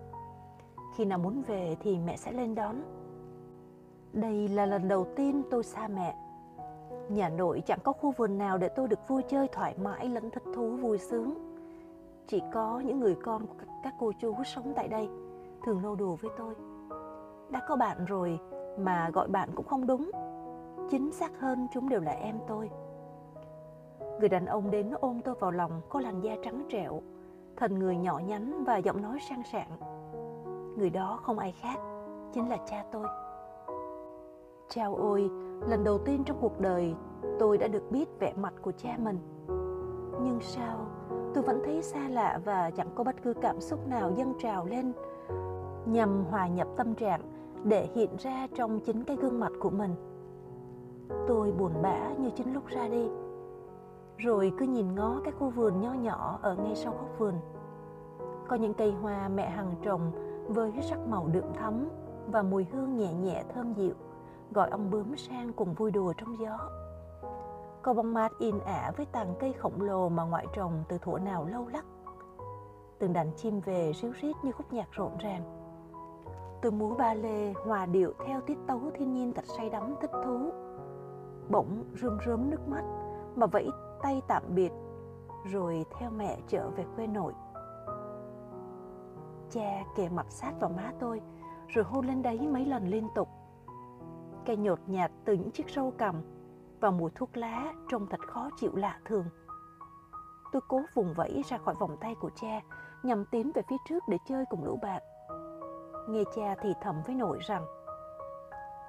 Khi 0.96 1.04
nào 1.04 1.19
muốn 1.19 1.43
về 1.43 1.76
thì 1.81 1.98
mẹ 1.98 2.16
sẽ 2.16 2.32
lên 2.32 2.54
đón. 2.54 2.76
Đây 4.12 4.48
là 4.48 4.66
lần 4.66 4.88
đầu 4.88 5.06
tiên 5.16 5.43
tôi 5.50 5.64
xa 5.64 5.88
mẹ 5.88 6.16
Nhà 7.08 7.28
nội 7.28 7.62
chẳng 7.66 7.78
có 7.84 7.93
khu 7.93 8.10
vườn 8.10 8.38
nào 8.38 8.58
để 8.58 8.69
tôi 8.69 8.88
được 8.88 9.08
vui 9.08 9.22
chơi 9.22 9.48
thoải 9.48 9.75
mái 9.82 10.08
lẫn 10.08 10.31
thích 10.31 10.43
thú 10.54 10.70
vui 10.70 10.98
sướng. 10.98 11.34
Chỉ 12.26 12.43
có 12.52 12.82
những 12.84 13.00
người 13.00 13.16
con 13.22 13.46
của 13.46 13.54
các 13.82 13.94
cô 13.98 14.12
chú 14.20 14.34
sống 14.44 14.72
tại 14.76 14.88
đây 14.88 15.08
thường 15.64 15.82
nô 15.82 15.94
đùa 15.94 16.16
với 16.16 16.31
tôi. 16.38 16.54
Đã 17.50 17.60
có 17.69 17.76
bạn 17.76 18.04
rồi 18.04 18.38
mà 18.78 19.10
gọi 19.12 19.28
bạn 19.28 19.49
cũng 19.54 19.66
không 19.66 19.87
đúng. 19.87 20.10
Chính 20.90 21.12
xác 21.12 21.40
hơn 21.40 21.66
chúng 21.72 21.88
đều 21.88 22.00
là 22.00 22.12
em 22.12 22.38
tôi. 22.49 22.70
Người 24.20 24.28
đàn 24.28 24.46
ông 24.46 24.70
đến 24.70 24.90
ôm 25.00 25.20
tôi 25.25 25.34
vào 25.40 25.50
lòng 25.50 25.81
có 25.88 26.00
làn 26.00 26.20
da 26.20 26.37
trắng 26.44 26.62
trẻo, 26.70 27.02
thân 27.56 27.78
người 27.78 27.96
nhỏ 27.96 28.19
nhắn 28.19 28.64
và 28.64 28.76
giọng 28.76 29.02
nói 29.02 29.19
sang 29.28 29.42
sảng. 29.52 29.70
Người 30.76 30.90
đó 30.90 31.19
không 31.23 31.38
ai 31.38 31.52
khác, 31.52 31.78
chính 32.32 32.49
là 32.49 32.56
cha 32.67 32.84
tôi. 32.93 33.06
chao 34.69 34.94
ôi, 34.94 35.31
lần 35.69 35.84
đầu 35.84 35.99
tiên 35.99 36.25
trong 36.25 36.37
cuộc 36.40 36.61
đời 36.61 36.94
tôi 37.38 37.58
đã 37.58 37.69
được 37.69 37.90
biết 37.90 38.08
vẻ 38.20 38.32
mặt 38.37 38.55
của 38.62 38.73
cha 38.73 38.96
mình. 38.99 39.19
Nhưng 40.23 40.38
sao, 40.40 40.87
tôi 41.34 41.43
vẫn 41.43 41.61
thấy 41.64 41.82
xa 41.82 42.08
lạ 42.08 42.40
và 42.44 42.70
chẳng 42.70 42.88
có 42.94 43.05
bất 43.05 43.17
cứ 43.23 43.34
cảm 43.34 43.61
xúc 43.61 43.88
nào 43.88 44.11
dâng 44.17 44.34
trào 44.38 44.67
lên 44.67 44.93
nhằm 45.87 46.25
hòa 46.31 46.49
nhập 46.49 46.69
tâm 46.76 46.94
trạng 46.94 47.20
để 47.64 47.88
hiện 47.94 48.17
ra 48.19 48.46
trong 48.55 48.81
chính 48.81 49.05
cái 49.05 49.17
gương 49.17 49.40
mặt 49.40 49.52
của 49.61 49.70
mình. 49.70 49.94
Tôi 51.28 51.52
buồn 51.52 51.73
bã 51.82 52.08
như 52.19 52.31
chính 52.31 52.55
lúc 52.55 52.67
ra 52.67 52.88
đi. 52.88 53.08
Rồi 54.17 54.52
cứ 54.58 54.67
nhìn 54.67 54.94
ngó 54.94 55.20
cái 55.25 55.32
khu 55.32 55.50
vườn 55.50 55.81
nho 55.81 55.93
nhỏ 55.93 56.38
ở 56.43 56.56
ngay 56.56 56.76
sau 56.76 56.93
góc 56.93 57.19
vườn. 57.19 57.34
Có 58.49 58.56
những 58.56 58.75
cây 58.75 58.93
hoa 58.93 59.28
mẹ 59.28 59.50
hằng 59.50 59.75
trồng 59.82 60.12
với 60.48 60.72
sắc 60.82 60.98
màu 61.08 61.28
đượm 61.32 61.54
thắm 61.54 61.88
và 62.26 62.43
mùi 62.43 62.66
hương 62.72 62.96
nhẹ 62.96 63.12
nhẹ 63.12 63.44
thơm 63.54 63.72
dịu, 63.75 63.94
gọi 64.52 64.70
ông 64.70 64.90
bướm 64.90 65.16
sang 65.16 65.52
cùng 65.52 65.75
vui 65.75 65.90
đùa 65.90 66.12
trong 66.16 66.38
gió. 66.38 66.58
Cầu 67.82 67.94
bóng 67.94 68.14
mát 68.14 68.32
in 68.38 68.58
ả 68.58 68.93
với 68.96 69.06
tàn 69.06 69.34
cây 69.40 69.52
khổng 69.52 69.81
lồ 69.81 70.08
mà 70.08 70.25
ngoại 70.25 70.46
trồng 70.54 70.84
từ 70.88 70.98
thuở 70.98 71.19
nào 71.19 71.44
lâu 71.44 71.66
lắc. 71.72 71.84
Từng 72.98 73.12
đàn 73.12 73.32
chim 73.37 73.60
về 73.60 73.93
ríu 73.93 74.12
rít 74.20 74.37
như 74.43 74.52
khúc 74.52 74.72
nhạc 74.72 74.88
rộn 74.93 75.12
ràng. 75.19 75.43
Tôi 76.62 76.72
múa 76.72 76.94
ba 76.94 77.14
lê, 77.14 77.52
hòa 77.52 77.87
điệu 77.87 78.12
theo 78.26 78.40
tiết 78.40 78.58
tấu 78.66 78.81
thiên 78.94 79.12
nhiên 79.12 79.32
thật 79.32 79.44
say 79.56 79.70
đắm, 79.70 79.94
thích 80.00 80.11
thú. 80.25 80.50
Bỗng 81.49 81.85
rơm 82.02 82.18
rớm 82.26 82.50
nước 82.50 82.68
mắt, 82.68 82.82
mà 83.37 83.47
vẫy 83.47 83.71
tay 84.02 84.23
tạm 84.28 84.42
biệt, 84.49 84.73
rồi 85.44 85.85
theo 85.99 86.11
mẹ 86.11 86.38
trở 86.49 86.71
về 86.71 86.85
quê 86.97 87.06
nội. 87.06 87.32
Cha 89.50 89.85
kề 89.97 90.09
mặt 90.09 90.26
sát 90.29 90.53
vào 90.61 90.71
má 90.71 90.93
tôi 90.99 91.21
rồi 91.69 91.85
hôn 91.85 92.07
lên 92.07 92.23
đấy 92.23 92.49
mấy 92.53 92.65
lần 92.65 92.88
liên 92.88 93.09
tục 93.15 93.29
cây 94.47 94.57
nhột 94.57 94.79
nhạt 94.87 95.11
từ 95.25 95.33
những 95.33 95.50
chiếc 95.50 95.71
râu 95.71 95.93
cầm 95.99 96.23
và 96.81 96.91
mùi 96.91 97.11
thuốc 97.15 97.37
lá 97.37 97.73
trông 97.88 98.07
thật 98.07 98.21
khó 98.21 98.50
chịu 98.57 98.71
lạ 98.75 99.00
thường. 99.05 99.25
Tôi 100.53 100.62
cố 100.69 100.83
vùng 100.95 101.15
vẫy 101.15 101.43
ra 101.49 101.59
khỏi 101.59 101.75
vòng 101.75 101.97
tay 102.00 102.15
của 102.21 102.31
cha 102.35 102.61
nhằm 103.03 103.25
tiến 103.25 103.53
về 103.55 103.62
phía 103.69 103.76
trước 103.88 104.09
để 104.09 104.19
chơi 104.29 104.45
cùng 104.50 104.65
lũ 104.65 104.79
bạn. 104.83 105.03
Nghe 106.09 106.23
cha 106.37 106.55
thì 106.62 106.75
thầm 106.83 107.03
với 107.07 107.15
nội 107.15 107.38
rằng 107.41 107.67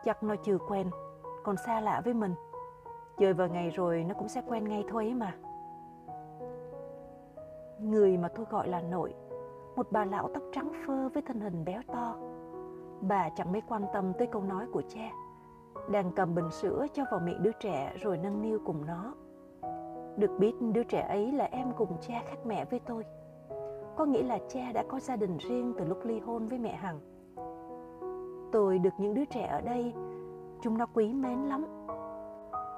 chắc 0.04 0.24
nó 0.24 0.36
chưa 0.44 0.58
quen, 0.58 0.90
còn 1.44 1.58
xa 1.58 1.82
lạ 1.82 2.02
với 2.06 2.14
mình. 2.14 2.36
Chơi 3.18 3.34
vài 3.34 3.50
ngày 3.50 3.70
rồi 3.70 4.04
nó 4.04 4.14
cũng 4.14 4.28
sẽ 4.28 4.42
quen 4.48 4.70
ngay 4.70 4.84
thôi 4.90 5.06
ấy 5.06 5.14
mà. 5.14 5.36
Người 7.80 8.18
mà 8.18 8.28
tôi 8.28 8.46
gọi 8.50 8.68
là 8.68 8.82
nội, 8.82 9.14
một 9.78 9.88
bà 9.92 10.06
lão 10.06 10.30
tóc 10.34 10.44
trắng 10.52 10.72
phơ 10.88 11.10
với 11.14 11.24
thân 11.24 11.40
hình 11.40 11.66
béo 11.66 11.82
to. 11.88 12.16
Bà 13.02 13.30
chẳng 13.30 13.52
mấy 13.52 13.62
quan 13.68 13.86
tâm 13.94 14.14
tới 14.18 14.28
câu 14.28 14.42
nói 14.42 14.66
của 14.72 14.82
cha 14.88 15.12
đang 15.92 16.12
cầm 16.16 16.36
bình 16.36 16.52
sữa 16.52 16.86
cho 16.94 17.04
vào 17.12 17.20
miệng 17.20 17.44
đứa 17.44 17.52
trẻ 17.60 17.94
rồi 18.02 18.18
nâng 18.18 18.42
niu 18.42 18.60
cùng 18.66 18.86
nó. 18.86 19.14
Được 20.18 20.32
biết 20.40 20.54
đứa 20.74 20.84
trẻ 20.84 21.02
ấy 21.02 21.32
là 21.32 21.46
em 21.52 21.72
cùng 21.78 21.98
cha 22.02 22.22
khác 22.30 22.38
mẹ 22.46 22.66
với 22.66 22.80
tôi. 22.80 23.06
Có 23.96 24.06
nghĩa 24.06 24.24
là 24.24 24.40
cha 24.50 24.72
đã 24.74 24.84
có 24.90 25.00
gia 25.00 25.16
đình 25.16 25.38
riêng 25.38 25.74
từ 25.78 25.86
lúc 25.86 26.00
ly 26.04 26.20
hôn 26.20 26.48
với 26.48 26.60
mẹ 26.60 26.76
Hằng. 26.76 27.00
Tôi 28.52 28.80
được 28.80 28.94
những 28.98 29.14
đứa 29.14 29.26
trẻ 29.26 29.46
ở 29.46 29.62
đây, 29.62 29.94
chúng 30.62 30.78
nó 30.78 30.86
quý 30.94 31.14
mến 31.14 31.40
lắm. 31.40 31.66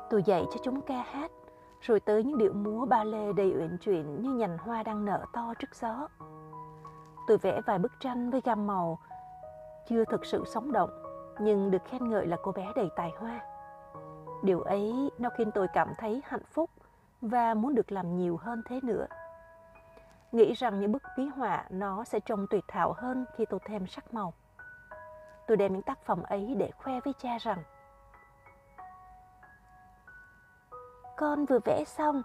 Tôi 0.10 0.24
dạy 0.24 0.46
cho 0.52 0.60
chúng 0.64 0.82
ca 0.82 1.02
hát, 1.02 1.32
rồi 1.82 2.00
tới 2.00 2.24
những 2.24 2.38
điệu 2.38 2.54
múa 2.54 2.86
ba 2.86 3.04
lê 3.04 3.34
đầy 3.34 3.54
uyển 3.60 3.78
chuyển 3.78 4.22
như 4.22 4.34
nhành 4.34 4.58
hoa 4.58 4.84
đang 4.84 5.06
nở 5.06 5.26
to 5.34 5.54
trước 5.60 5.76
gió. 5.76 6.08
Tôi 7.30 7.38
vẽ 7.38 7.62
vài 7.66 7.80
bức 7.80 7.92
tranh 8.00 8.30
với 8.30 8.42
gam 8.42 8.68
màu 8.68 9.00
chưa 9.90 10.06
thực 10.06 10.26
sự 10.26 10.44
sống 10.46 10.72
động, 10.72 10.90
nhưng 11.40 11.72
được 11.72 11.86
khen 11.86 12.10
ngợi 12.10 12.28
là 12.28 12.38
cô 12.44 12.52
bé 12.52 12.68
đầy 12.76 12.90
tài 12.96 13.12
hoa. 13.18 13.40
Điều 14.44 14.62
ấy 14.62 15.12
nó 15.18 15.30
khiến 15.38 15.52
tôi 15.52 15.68
cảm 15.74 15.94
thấy 15.98 16.22
hạnh 16.26 16.44
phúc 16.52 16.70
và 17.22 17.54
muốn 17.54 17.76
được 17.76 17.92
làm 17.92 18.18
nhiều 18.18 18.38
hơn 18.38 18.64
thế 18.66 18.80
nữa. 18.84 19.08
Nghĩ 20.32 20.54
rằng 20.54 20.80
những 20.80 20.92
bức 20.92 21.04
ký 21.18 21.28
họa 21.28 21.66
nó 21.70 22.04
sẽ 22.04 22.20
trông 22.20 22.48
tuyệt 22.50 22.64
thảo 22.68 22.94
hơn 22.98 23.26
khi 23.36 23.46
tôi 23.46 23.60
thêm 23.66 23.88
sắc 23.88 24.14
màu. 24.14 24.34
tôi 25.48 25.58
đem 25.58 25.74
những 25.74 25.82
tác 25.82 26.04
phẩm 26.06 26.24
ấy 26.24 26.56
để 26.58 26.72
khoe 26.78 27.00
với 27.00 27.14
cha 27.14 27.38
rằng, 27.38 27.64
con 31.18 31.46
vừa 31.46 31.60
vẽ 31.66 31.84
xong, 31.88 32.24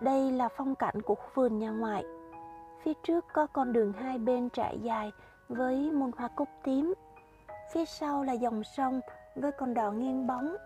đây 0.00 0.32
là 0.32 0.48
phong 0.48 0.74
cảnh 0.74 1.02
của 1.02 1.14
khu 1.14 1.28
vườn 1.34 1.58
nhà 1.58 1.70
ngoại 1.70 2.04
phía 2.82 2.92
trước 3.02 3.24
có 3.32 3.46
con 3.46 3.72
đường 3.72 3.92
hai 3.92 4.18
bên 4.18 4.48
trải 4.48 4.78
dài 4.82 5.12
với 5.48 5.90
muôn 5.90 6.10
hoa 6.16 6.28
cúc 6.28 6.48
tím. 6.64 6.94
Phía 7.72 7.84
sau 7.84 8.24
là 8.24 8.32
dòng 8.32 8.64
sông 8.64 9.00
với 9.36 9.52
con 9.52 9.74
đò 9.74 9.90
nghiêng 9.90 10.26
bóng. 10.26 10.56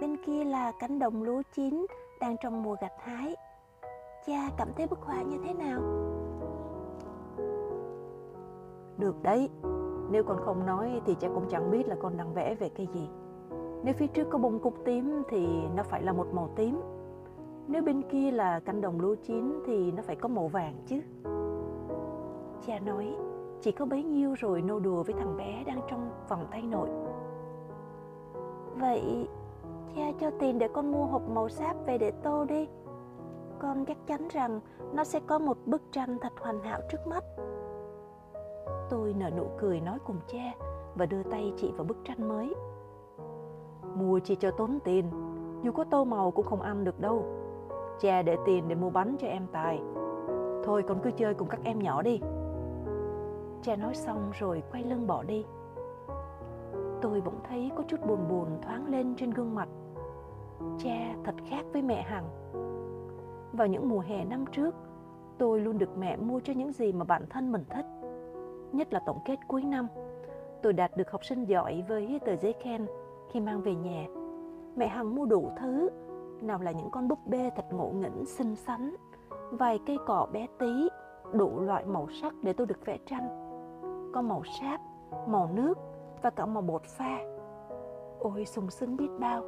Bên 0.00 0.16
kia 0.26 0.44
là 0.44 0.72
cánh 0.78 0.98
đồng 0.98 1.22
lúa 1.22 1.42
chín 1.54 1.86
đang 2.20 2.36
trong 2.42 2.62
mùa 2.62 2.76
gặt 2.80 2.92
hái. 2.98 3.36
Cha 4.26 4.50
cảm 4.56 4.68
thấy 4.76 4.86
bức 4.86 4.98
họa 5.00 5.22
như 5.22 5.38
thế 5.44 5.54
nào? 5.54 5.80
Được 8.98 9.22
đấy. 9.22 9.48
Nếu 10.10 10.24
con 10.24 10.38
không 10.44 10.66
nói 10.66 11.00
thì 11.06 11.14
cha 11.20 11.28
cũng 11.34 11.48
chẳng 11.50 11.70
biết 11.70 11.88
là 11.88 11.96
con 12.02 12.16
đang 12.16 12.34
vẽ 12.34 12.54
về 12.54 12.68
cái 12.68 12.88
gì. 12.94 13.08
Nếu 13.84 13.94
phía 13.94 14.06
trước 14.06 14.26
có 14.30 14.38
bông 14.38 14.58
cúc 14.58 14.74
tím 14.84 15.22
thì 15.28 15.46
nó 15.76 15.82
phải 15.82 16.02
là 16.02 16.12
một 16.12 16.26
màu 16.32 16.50
tím 16.56 16.80
nếu 17.68 17.82
bên 17.82 18.02
kia 18.02 18.30
là 18.30 18.60
cánh 18.60 18.80
đồng 18.80 19.00
lúa 19.00 19.14
chín 19.14 19.60
thì 19.66 19.92
nó 19.92 20.02
phải 20.02 20.16
có 20.16 20.28
màu 20.28 20.48
vàng 20.48 20.74
chứ. 20.86 21.00
Cha 22.66 22.78
nói, 22.78 23.16
chỉ 23.60 23.72
có 23.72 23.86
bấy 23.86 24.02
nhiêu 24.02 24.34
rồi 24.34 24.62
nô 24.62 24.78
đùa 24.78 25.02
với 25.02 25.14
thằng 25.18 25.36
bé 25.36 25.64
đang 25.66 25.80
trong 25.90 26.10
vòng 26.28 26.46
tay 26.50 26.62
nội. 26.62 26.88
Vậy 28.80 29.28
cha 29.96 30.12
cho 30.20 30.30
tiền 30.30 30.58
để 30.58 30.68
con 30.68 30.92
mua 30.92 31.04
hộp 31.04 31.22
màu 31.28 31.48
sáp 31.48 31.76
về 31.86 31.98
để 31.98 32.10
tô 32.10 32.44
đi. 32.44 32.68
Con 33.58 33.84
chắc 33.84 33.96
chắn 34.06 34.28
rằng 34.28 34.60
nó 34.92 35.04
sẽ 35.04 35.20
có 35.26 35.38
một 35.38 35.56
bức 35.66 35.82
tranh 35.92 36.18
thật 36.20 36.32
hoàn 36.40 36.60
hảo 36.60 36.80
trước 36.90 37.06
mắt. 37.06 37.24
Tôi 38.90 39.14
nở 39.18 39.30
nụ 39.36 39.46
cười 39.58 39.80
nói 39.80 39.98
cùng 40.06 40.16
cha 40.26 40.54
và 40.94 41.06
đưa 41.06 41.22
tay 41.22 41.52
chị 41.56 41.72
vào 41.76 41.84
bức 41.84 41.96
tranh 42.04 42.28
mới. 42.28 42.54
Mua 43.94 44.18
chỉ 44.18 44.34
cho 44.34 44.50
tốn 44.50 44.78
tiền, 44.84 45.04
dù 45.62 45.72
có 45.72 45.84
tô 45.84 46.04
màu 46.04 46.30
cũng 46.30 46.46
không 46.46 46.60
ăn 46.60 46.84
được 46.84 47.00
đâu 47.00 47.24
cha 48.00 48.22
để 48.22 48.36
tiền 48.46 48.68
để 48.68 48.74
mua 48.74 48.90
bánh 48.90 49.16
cho 49.18 49.28
em 49.28 49.46
tài. 49.52 49.80
Thôi, 50.64 50.82
con 50.88 50.98
cứ 51.02 51.10
chơi 51.10 51.34
cùng 51.34 51.48
các 51.48 51.60
em 51.64 51.78
nhỏ 51.78 52.02
đi. 52.02 52.20
Cha 53.62 53.76
nói 53.76 53.94
xong 53.94 54.30
rồi 54.38 54.62
quay 54.72 54.84
lưng 54.84 55.06
bỏ 55.06 55.22
đi. 55.22 55.44
Tôi 57.02 57.20
bỗng 57.20 57.40
thấy 57.48 57.70
có 57.76 57.82
chút 57.88 58.06
buồn 58.06 58.28
buồn 58.28 58.48
thoáng 58.62 58.86
lên 58.86 59.14
trên 59.16 59.30
gương 59.30 59.54
mặt. 59.54 59.68
Cha 60.78 61.14
thật 61.24 61.34
khác 61.48 61.64
với 61.72 61.82
mẹ 61.82 62.02
hằng. 62.02 62.24
Vào 63.52 63.66
những 63.66 63.88
mùa 63.88 64.00
hè 64.00 64.24
năm 64.24 64.44
trước, 64.52 64.74
tôi 65.38 65.60
luôn 65.60 65.78
được 65.78 65.98
mẹ 65.98 66.16
mua 66.16 66.40
cho 66.40 66.52
những 66.52 66.72
gì 66.72 66.92
mà 66.92 67.04
bản 67.04 67.22
thân 67.30 67.52
mình 67.52 67.64
thích, 67.70 67.86
nhất 68.72 68.92
là 68.92 69.00
tổng 69.06 69.18
kết 69.24 69.36
cuối 69.48 69.62
năm. 69.62 69.88
Tôi 70.62 70.72
đạt 70.72 70.96
được 70.96 71.10
học 71.10 71.24
sinh 71.24 71.44
giỏi 71.44 71.84
với 71.88 72.20
tờ 72.26 72.36
giấy 72.36 72.54
khen 72.62 72.86
khi 73.30 73.40
mang 73.40 73.60
về 73.60 73.74
nhà. 73.74 74.06
Mẹ 74.76 74.88
hằng 74.88 75.14
mua 75.14 75.24
đủ 75.24 75.50
thứ 75.60 75.88
nào 76.42 76.58
là 76.58 76.70
những 76.70 76.90
con 76.90 77.08
búp 77.08 77.18
bê 77.26 77.50
thật 77.56 77.64
ngộ 77.70 77.88
nghĩnh, 77.88 78.26
xinh 78.26 78.56
xắn, 78.56 78.96
vài 79.50 79.80
cây 79.86 79.98
cỏ 80.06 80.26
bé 80.32 80.46
tí, 80.58 80.88
đủ 81.32 81.60
loại 81.60 81.84
màu 81.86 82.08
sắc 82.22 82.34
để 82.42 82.52
tôi 82.52 82.66
được 82.66 82.86
vẽ 82.86 82.98
tranh. 83.06 83.28
Có 84.14 84.22
màu 84.22 84.42
sáp, 84.60 84.80
màu 85.26 85.50
nước 85.54 85.78
và 86.22 86.30
cả 86.30 86.46
màu 86.46 86.62
bột 86.62 86.82
pha. 86.84 87.18
Ôi, 88.18 88.44
sung 88.44 88.70
sướng 88.70 88.96
biết 88.96 89.08
bao. 89.20 89.42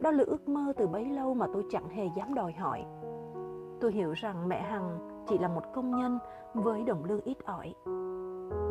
Đó 0.00 0.10
là 0.10 0.24
ước 0.26 0.48
mơ 0.48 0.72
từ 0.76 0.86
bấy 0.86 1.04
lâu 1.04 1.34
mà 1.34 1.46
tôi 1.52 1.64
chẳng 1.70 1.88
hề 1.88 2.06
dám 2.16 2.34
đòi 2.34 2.52
hỏi. 2.52 2.84
Tôi 3.80 3.92
hiểu 3.92 4.12
rằng 4.12 4.48
mẹ 4.48 4.62
hằng 4.62 4.98
chỉ 5.28 5.38
là 5.38 5.48
một 5.48 5.62
công 5.74 5.90
nhân 5.90 6.18
với 6.54 6.84
đồng 6.84 7.04
lương 7.04 7.20
ít 7.20 7.44
ỏi. 7.44 7.74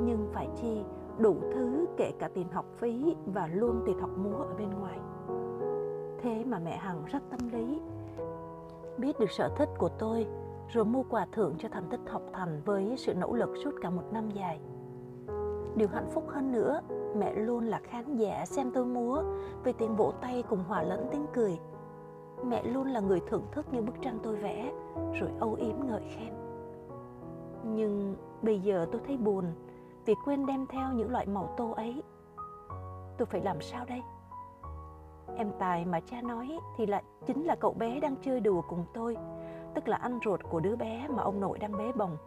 Nhưng 0.02 0.30
phải 0.34 0.50
chi, 0.56 0.84
đủ 1.18 1.36
thứ 1.54 1.86
kể 1.98 2.12
cả 2.20 2.30
tiền 2.34 2.50
học 2.52 2.66
phí 2.78 3.16
và 3.26 3.48
luôn 3.48 3.84
tiền 3.86 4.00
học 4.00 4.10
múa 4.18 4.38
ở 4.38 4.54
bên 4.58 4.70
ngoài 4.80 5.00
thế 6.22 6.44
mà 6.46 6.60
mẹ 6.60 6.78
hằng 6.78 7.06
rất 7.06 7.24
tâm 7.30 7.50
lý. 7.52 7.82
Biết 8.98 9.20
được 9.20 9.32
sở 9.32 9.50
thích 9.58 9.70
của 9.78 9.90
tôi, 9.90 10.28
rồi 10.70 10.86
mua 10.86 11.04
quà 11.10 11.28
thưởng 11.32 11.56
cho 11.60 11.70
thành 11.70 11.88
tích 11.90 12.00
học 12.10 12.22
thành 12.34 12.62
với 12.66 12.96
sự 12.98 13.14
nỗ 13.14 13.34
lực 13.34 13.50
suốt 13.64 13.72
cả 13.82 13.90
một 13.90 14.04
năm 14.12 14.30
dài. 14.30 14.60
Điều 15.76 15.88
hạnh 15.88 16.10
phúc 16.14 16.24
hơn 16.28 16.52
nữa, 16.52 16.82
mẹ 17.16 17.34
luôn 17.34 17.66
là 17.66 17.80
khán 17.84 18.16
giả 18.16 18.46
xem 18.46 18.72
tôi 18.74 18.86
múa, 18.86 19.24
vì 19.64 19.74
tiếng 19.74 19.96
vỗ 19.96 20.14
tay 20.22 20.44
cùng 20.50 20.64
hòa 20.68 20.84
lẫn 20.84 21.08
tiếng 21.12 21.26
cười. 21.34 21.60
Mẹ 22.46 22.64
luôn 22.64 22.88
là 22.88 23.00
người 23.00 23.22
thưởng 23.28 23.44
thức 23.52 23.66
những 23.72 23.86
bức 23.86 23.96
tranh 24.02 24.20
tôi 24.24 24.36
vẽ, 24.36 24.72
rồi 24.96 25.30
âu 25.40 25.54
yếm 25.54 25.76
ngợi 25.88 26.02
khen. 26.16 26.34
Nhưng 27.64 28.16
bây 28.42 28.60
giờ 28.60 28.88
tôi 28.92 29.02
thấy 29.08 29.18
buồn 29.18 29.46
vì 30.06 30.14
quên 30.26 30.46
đem 30.46 30.68
theo 30.68 30.94
những 30.94 31.12
loại 31.12 31.26
màu 31.26 31.54
tô 31.58 31.72
ấy. 31.72 32.04
Tôi 33.18 33.26
phải 33.26 33.42
làm 33.42 33.62
sao 33.62 33.86
đây? 33.86 34.02
Em 35.36 35.52
tài 35.60 35.86
mà 35.86 36.00
cha 36.00 36.22
nói 36.22 36.60
thì 36.78 36.86
lại 36.86 37.04
chính 37.26 37.46
là 37.46 37.56
cậu 37.56 37.74
bé 37.74 38.00
đang 38.00 38.16
chơi 38.22 38.40
đùa 38.40 38.62
cùng 38.70 38.86
tôi. 38.94 39.18
Tức 39.74 39.88
là 39.88 39.98
anh 39.98 40.20
ruột 40.26 40.40
của 40.50 40.60
đứa 40.60 40.76
bé 40.76 41.08
mà 41.08 41.24
ông 41.24 41.40
nội 41.40 41.60
đang 41.60 41.78
bế 41.78 41.92
bồng. 41.92 42.18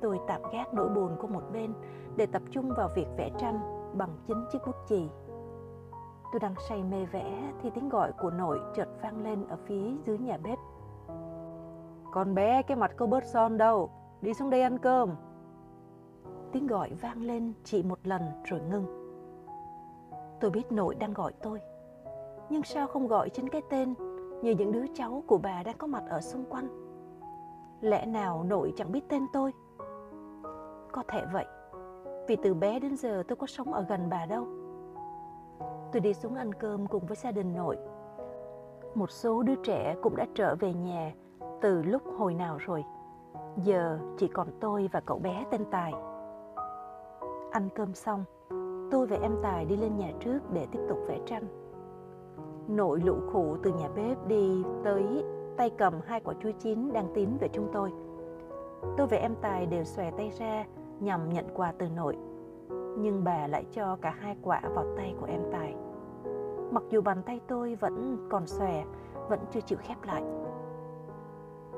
Tôi 0.00 0.20
tạm 0.26 0.40
gác 0.52 0.74
nỗi 0.74 0.88
buồn 0.88 1.16
của 1.20 1.26
một 1.26 1.42
bên 1.52 1.72
để 2.16 2.26
tập 2.26 2.42
trung 2.50 2.70
vào 2.76 2.88
việc 2.96 3.06
vẽ 3.16 3.30
tranh 3.38 3.60
bằng 3.98 4.10
chính 4.26 4.44
chiếc 4.52 4.58
bút 4.66 4.76
chì. 4.88 5.08
Tôi 6.32 6.40
đang 6.40 6.54
say 6.68 6.82
mê 6.82 7.04
vẽ 7.04 7.52
thì 7.62 7.70
tiếng 7.70 7.88
gọi 7.88 8.12
của 8.12 8.30
nội 8.30 8.60
chợt 8.74 8.88
vang 9.02 9.22
lên 9.22 9.44
ở 9.48 9.56
phía 9.66 9.90
dưới 10.06 10.18
nhà 10.18 10.38
bếp. 10.44 10.58
Con 12.12 12.34
bé 12.34 12.62
cái 12.62 12.76
mặt 12.76 12.90
cô 12.96 13.06
bớt 13.06 13.24
son 13.24 13.58
đâu. 13.58 13.90
Đi 14.20 14.34
xuống 14.34 14.50
đây 14.50 14.62
ăn 14.62 14.78
cơm. 14.78 15.10
Tiếng 16.52 16.66
gọi 16.66 16.92
vang 17.00 17.22
lên 17.22 17.52
chỉ 17.64 17.82
một 17.82 17.98
lần 18.04 18.22
rồi 18.44 18.60
ngưng 18.60 19.05
tôi 20.40 20.50
biết 20.50 20.72
nội 20.72 20.94
đang 20.94 21.14
gọi 21.14 21.32
tôi. 21.42 21.60
Nhưng 22.50 22.62
sao 22.62 22.86
không 22.86 23.06
gọi 23.06 23.30
chính 23.30 23.48
cái 23.48 23.62
tên 23.70 23.94
như 24.42 24.50
những 24.50 24.72
đứa 24.72 24.84
cháu 24.94 25.22
của 25.26 25.38
bà 25.38 25.62
đang 25.62 25.78
có 25.78 25.86
mặt 25.86 26.04
ở 26.08 26.20
xung 26.20 26.44
quanh? 26.44 26.68
Lẽ 27.80 28.06
nào 28.06 28.44
nội 28.44 28.72
chẳng 28.76 28.92
biết 28.92 29.08
tên 29.08 29.26
tôi? 29.32 29.52
Có 30.92 31.02
thể 31.08 31.24
vậy, 31.32 31.46
vì 32.28 32.36
từ 32.42 32.54
bé 32.54 32.80
đến 32.80 32.96
giờ 32.96 33.22
tôi 33.28 33.36
có 33.36 33.46
sống 33.46 33.72
ở 33.72 33.84
gần 33.88 34.08
bà 34.10 34.26
đâu. 34.26 34.46
Tôi 35.92 36.00
đi 36.00 36.14
xuống 36.14 36.34
ăn 36.34 36.54
cơm 36.54 36.86
cùng 36.86 37.06
với 37.06 37.16
gia 37.16 37.30
đình 37.30 37.54
nội. 37.54 37.78
Một 38.94 39.10
số 39.10 39.42
đứa 39.42 39.54
trẻ 39.54 39.96
cũng 40.02 40.16
đã 40.16 40.26
trở 40.34 40.54
về 40.54 40.74
nhà 40.74 41.12
từ 41.60 41.82
lúc 41.82 42.02
hồi 42.18 42.34
nào 42.34 42.58
rồi. 42.58 42.84
Giờ 43.56 43.98
chỉ 44.18 44.28
còn 44.28 44.48
tôi 44.60 44.88
và 44.92 45.00
cậu 45.00 45.18
bé 45.18 45.44
tên 45.50 45.64
tài. 45.70 45.92
Ăn 47.50 47.68
cơm 47.74 47.94
xong 47.94 48.24
tôi 48.90 49.06
và 49.06 49.16
em 49.22 49.36
tài 49.42 49.64
đi 49.64 49.76
lên 49.76 49.96
nhà 49.96 50.12
trước 50.20 50.38
để 50.52 50.66
tiếp 50.72 50.80
tục 50.88 50.98
vẽ 51.08 51.18
tranh. 51.26 51.42
Nội 52.68 53.00
lũ 53.04 53.16
khụ 53.32 53.56
từ 53.62 53.72
nhà 53.72 53.88
bếp 53.96 54.26
đi 54.26 54.62
tới 54.84 55.24
tay 55.56 55.70
cầm 55.70 55.94
hai 56.06 56.20
quả 56.20 56.34
chuối 56.42 56.52
chín 56.52 56.92
đang 56.92 57.08
tiến 57.14 57.36
về 57.40 57.48
chúng 57.48 57.68
tôi. 57.72 57.92
Tôi 58.96 59.06
và 59.06 59.16
em 59.16 59.34
tài 59.40 59.66
đều 59.66 59.84
xòe 59.84 60.10
tay 60.10 60.30
ra 60.38 60.64
nhằm 61.00 61.32
nhận 61.32 61.44
quà 61.54 61.72
từ 61.78 61.88
nội, 61.88 62.16
nhưng 62.98 63.24
bà 63.24 63.46
lại 63.46 63.64
cho 63.72 63.96
cả 64.00 64.10
hai 64.20 64.36
quả 64.42 64.62
vào 64.74 64.84
tay 64.96 65.14
của 65.20 65.26
em 65.26 65.40
tài. 65.52 65.74
Mặc 66.70 66.82
dù 66.90 67.00
bàn 67.00 67.22
tay 67.26 67.40
tôi 67.46 67.74
vẫn 67.74 68.26
còn 68.30 68.46
xòe, 68.46 68.84
vẫn 69.28 69.40
chưa 69.50 69.60
chịu 69.60 69.78
khép 69.82 69.98
lại. 70.02 70.22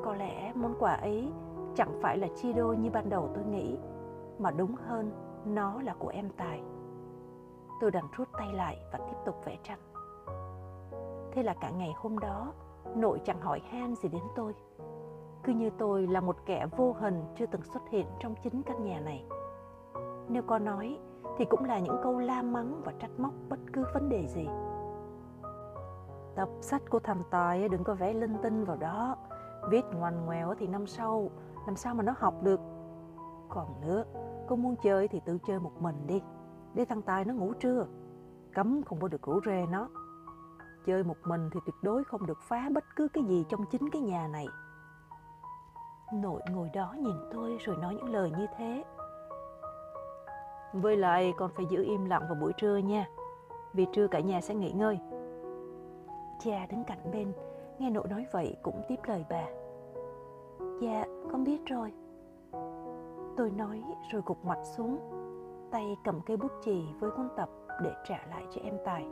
Có 0.04 0.14
lẽ 0.14 0.52
món 0.54 0.74
quà 0.78 0.94
ấy 0.94 1.28
chẳng 1.74 1.98
phải 2.00 2.18
là 2.18 2.28
chi 2.36 2.52
đôi 2.52 2.76
như 2.76 2.90
ban 2.90 3.08
đầu 3.08 3.28
tôi 3.34 3.44
nghĩ, 3.44 3.78
mà 4.38 4.50
đúng 4.50 4.74
hơn 4.74 5.10
nó 5.44 5.82
là 5.82 5.94
của 5.98 6.08
em 6.08 6.28
tài 6.36 6.62
tôi 7.80 7.90
đành 7.90 8.08
rút 8.16 8.28
tay 8.38 8.52
lại 8.52 8.78
và 8.92 8.98
tiếp 8.98 9.16
tục 9.26 9.36
vẽ 9.44 9.56
tranh. 9.62 9.78
Thế 11.32 11.42
là 11.42 11.54
cả 11.54 11.70
ngày 11.70 11.92
hôm 11.96 12.18
đó, 12.18 12.52
nội 12.94 13.20
chẳng 13.24 13.40
hỏi 13.40 13.60
han 13.70 13.94
gì 13.94 14.08
đến 14.08 14.22
tôi. 14.36 14.54
Cứ 15.42 15.52
như 15.52 15.70
tôi 15.78 16.06
là 16.06 16.20
một 16.20 16.36
kẻ 16.46 16.66
vô 16.76 16.92
hình 17.00 17.24
chưa 17.36 17.46
từng 17.46 17.62
xuất 17.62 17.88
hiện 17.90 18.06
trong 18.20 18.34
chính 18.42 18.62
căn 18.62 18.84
nhà 18.84 19.00
này. 19.00 19.24
Nếu 20.28 20.42
có 20.42 20.58
nói, 20.58 20.98
thì 21.36 21.44
cũng 21.44 21.64
là 21.64 21.78
những 21.78 21.96
câu 22.02 22.18
la 22.18 22.42
mắng 22.42 22.80
và 22.84 22.92
trách 22.92 23.10
móc 23.18 23.32
bất 23.48 23.58
cứ 23.72 23.84
vấn 23.94 24.08
đề 24.08 24.26
gì. 24.26 24.48
Tập 26.34 26.48
sách 26.60 26.82
của 26.90 26.98
thằng 26.98 27.22
tài 27.30 27.68
đừng 27.68 27.84
có 27.84 27.94
vẽ 27.94 28.12
linh 28.12 28.36
tinh 28.42 28.64
vào 28.64 28.76
đó. 28.76 29.16
Viết 29.70 29.84
ngoằn 29.94 30.26
ngoèo 30.26 30.54
thì 30.58 30.66
năm 30.66 30.86
sau, 30.86 31.30
làm 31.66 31.76
sao 31.76 31.94
mà 31.94 32.02
nó 32.02 32.14
học 32.18 32.34
được? 32.42 32.60
Còn 33.48 33.80
nữa 33.80 34.04
cô 34.48 34.56
muốn 34.56 34.76
chơi 34.82 35.08
thì 35.08 35.20
tự 35.24 35.38
chơi 35.46 35.60
một 35.60 35.82
mình 35.82 36.06
đi 36.06 36.22
để 36.78 36.84
thằng 36.84 37.02
tài 37.02 37.24
nó 37.24 37.34
ngủ 37.34 37.52
trưa, 37.52 37.86
cấm 38.54 38.82
không 38.82 39.00
có 39.00 39.08
được 39.08 39.22
rủ 39.22 39.40
rê 39.46 39.66
nó. 39.70 39.88
Chơi 40.86 41.04
một 41.04 41.16
mình 41.24 41.50
thì 41.52 41.60
tuyệt 41.66 41.74
đối 41.82 42.04
không 42.04 42.26
được 42.26 42.38
phá 42.42 42.68
bất 42.74 42.84
cứ 42.96 43.08
cái 43.08 43.24
gì 43.24 43.44
trong 43.48 43.66
chính 43.70 43.90
cái 43.90 44.02
nhà 44.02 44.28
này. 44.28 44.46
Nội 46.14 46.40
ngồi 46.50 46.70
đó 46.74 46.94
nhìn 46.98 47.14
tôi 47.32 47.58
rồi 47.60 47.76
nói 47.76 47.94
những 47.94 48.08
lời 48.08 48.30
như 48.38 48.46
thế. 48.56 48.84
Với 50.72 50.96
lại 50.96 51.34
con 51.36 51.50
phải 51.56 51.66
giữ 51.70 51.84
im 51.84 52.04
lặng 52.04 52.22
vào 52.28 52.34
buổi 52.40 52.52
trưa 52.56 52.76
nha, 52.76 53.06
vì 53.72 53.86
trưa 53.92 54.08
cả 54.08 54.20
nhà 54.20 54.40
sẽ 54.40 54.54
nghỉ 54.54 54.72
ngơi. 54.72 54.98
Cha 56.40 56.66
đứng 56.70 56.84
cạnh 56.84 57.10
bên, 57.12 57.32
nghe 57.78 57.90
nội 57.90 58.08
nói 58.08 58.26
vậy 58.32 58.56
cũng 58.62 58.82
tiếp 58.88 58.98
lời 59.06 59.24
bà. 59.30 59.46
Dạ 60.80 61.04
con 61.32 61.44
biết 61.44 61.60
rồi. 61.66 61.92
Tôi 63.36 63.50
nói 63.50 63.82
rồi 64.12 64.22
gục 64.26 64.44
mặt 64.44 64.58
xuống 64.76 65.17
tay 65.70 65.96
cầm 66.04 66.20
cây 66.26 66.36
bút 66.36 66.52
chì 66.64 66.84
với 67.00 67.10
cuốn 67.10 67.28
tập 67.36 67.48
để 67.82 67.92
trả 68.08 68.18
lại 68.30 68.46
cho 68.50 68.60
em 68.64 68.74
Tài. 68.84 69.06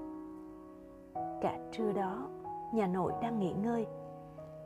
Cả 1.42 1.58
trưa 1.72 1.92
đó, 1.92 2.28
nhà 2.72 2.86
nội 2.86 3.12
đang 3.22 3.38
nghỉ 3.38 3.52
ngơi. 3.52 3.86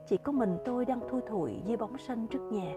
Chỉ 0.06 0.16
có 0.16 0.32
mình 0.32 0.58
tôi 0.64 0.84
đang 0.84 1.00
thui 1.08 1.20
thủi 1.28 1.62
dưới 1.64 1.76
bóng 1.76 1.98
sân 1.98 2.26
trước 2.26 2.48
nhà. 2.50 2.74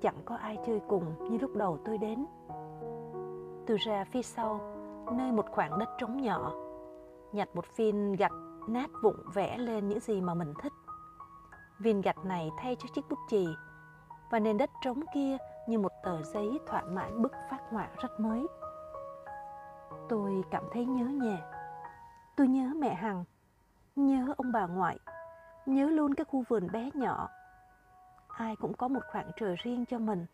Chẳng 0.00 0.16
có 0.24 0.36
ai 0.36 0.58
chơi 0.66 0.80
cùng 0.88 1.30
như 1.30 1.38
lúc 1.38 1.56
đầu 1.56 1.78
tôi 1.84 1.98
đến. 1.98 2.26
Tôi 3.66 3.76
ra 3.76 4.04
phía 4.04 4.22
sau, 4.22 4.60
nơi 5.12 5.32
một 5.32 5.46
khoảng 5.50 5.78
đất 5.78 5.88
trống 5.98 6.22
nhỏ, 6.22 6.52
nhặt 7.32 7.48
một 7.54 7.64
viên 7.76 8.12
gạch 8.12 8.32
nát 8.68 8.90
vụn 9.02 9.16
vẽ 9.34 9.58
lên 9.58 9.88
những 9.88 10.00
gì 10.00 10.20
mà 10.20 10.34
mình 10.34 10.54
thích. 10.62 10.72
Viên 11.78 12.00
gạch 12.00 12.24
này 12.24 12.50
thay 12.58 12.76
cho 12.76 12.88
chiếc 12.94 13.04
bút 13.10 13.18
chì 13.28 13.46
và 14.30 14.38
nền 14.38 14.58
đất 14.58 14.70
trống 14.84 15.00
kia 15.14 15.36
như 15.66 15.78
một 15.78 15.92
tờ 16.02 16.22
giấy 16.22 16.60
thỏa 16.66 16.82
mãn 16.82 17.22
bức 17.22 17.32
phát 17.50 17.60
họa 17.70 17.88
rất 18.02 18.20
mới. 18.20 18.46
Tôi 20.08 20.42
cảm 20.50 20.64
thấy 20.72 20.84
nhớ 20.84 21.04
nhà. 21.04 21.38
Tôi 22.36 22.48
nhớ 22.48 22.72
mẹ 22.76 22.94
Hằng, 22.94 23.24
nhớ 23.96 24.34
ông 24.36 24.52
bà 24.52 24.66
ngoại, 24.66 24.98
nhớ 25.66 25.86
luôn 25.86 26.14
cái 26.14 26.24
khu 26.24 26.44
vườn 26.48 26.72
bé 26.72 26.90
nhỏ. 26.94 27.28
Ai 28.28 28.56
cũng 28.56 28.72
có 28.74 28.88
một 28.88 29.00
khoảng 29.12 29.30
trời 29.36 29.56
riêng 29.62 29.84
cho 29.86 29.98
mình. 29.98 30.26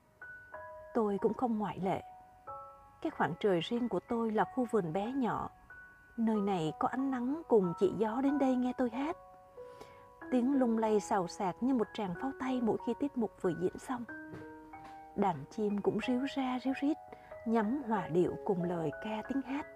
Tôi 0.95 1.19
cũng 1.21 1.35
không 1.35 1.59
ngoại 1.59 1.79
lệ. 1.83 2.03
Cái 3.03 3.11
khoảng 3.11 3.35
trời 3.41 3.61
riêng 3.61 3.89
của 3.89 4.01
tôi 4.09 4.31
là 4.31 4.45
khu 4.55 4.67
vườn 4.71 4.93
bé 4.93 5.13
nhỏ. 5.13 5.51
Nơi 6.17 6.37
này 6.37 6.73
có 6.79 6.89
ánh 6.89 7.11
nắng 7.11 7.43
cùng 7.49 7.73
chị 7.79 7.93
gió 7.99 8.21
đến 8.21 8.39
đây 8.39 8.57
nghe 8.57 8.73
tôi 8.79 8.91
hát. 8.91 9.17
Tiếng 10.31 10.59
lung 10.59 10.79
lay 10.79 11.01
xào 11.01 11.29
xạc 11.29 11.57
như 11.61 11.75
một 11.75 11.87
tràng 11.95 12.15
pháo 12.23 12.31
tay 12.41 12.61
mỗi 12.63 12.77
khi 12.87 12.95
tiết 13.01 13.19
mục 13.19 13.31
vừa 13.43 13.53
diễn 13.61 13.79
xong. 13.79 14.05
Đàn 15.19 15.37
chim 15.51 15.79
cũng 15.79 15.99
ríu 16.09 16.21
ra 16.37 16.59
ríu 16.65 16.75
rít, 16.81 16.97
nhắm 17.47 17.83
hòa 17.89 18.09
điệu 18.09 18.33
cùng 18.45 18.63
lời 18.63 18.91
ca 19.05 19.23
tiếng 19.29 19.43
hát. 19.43 19.67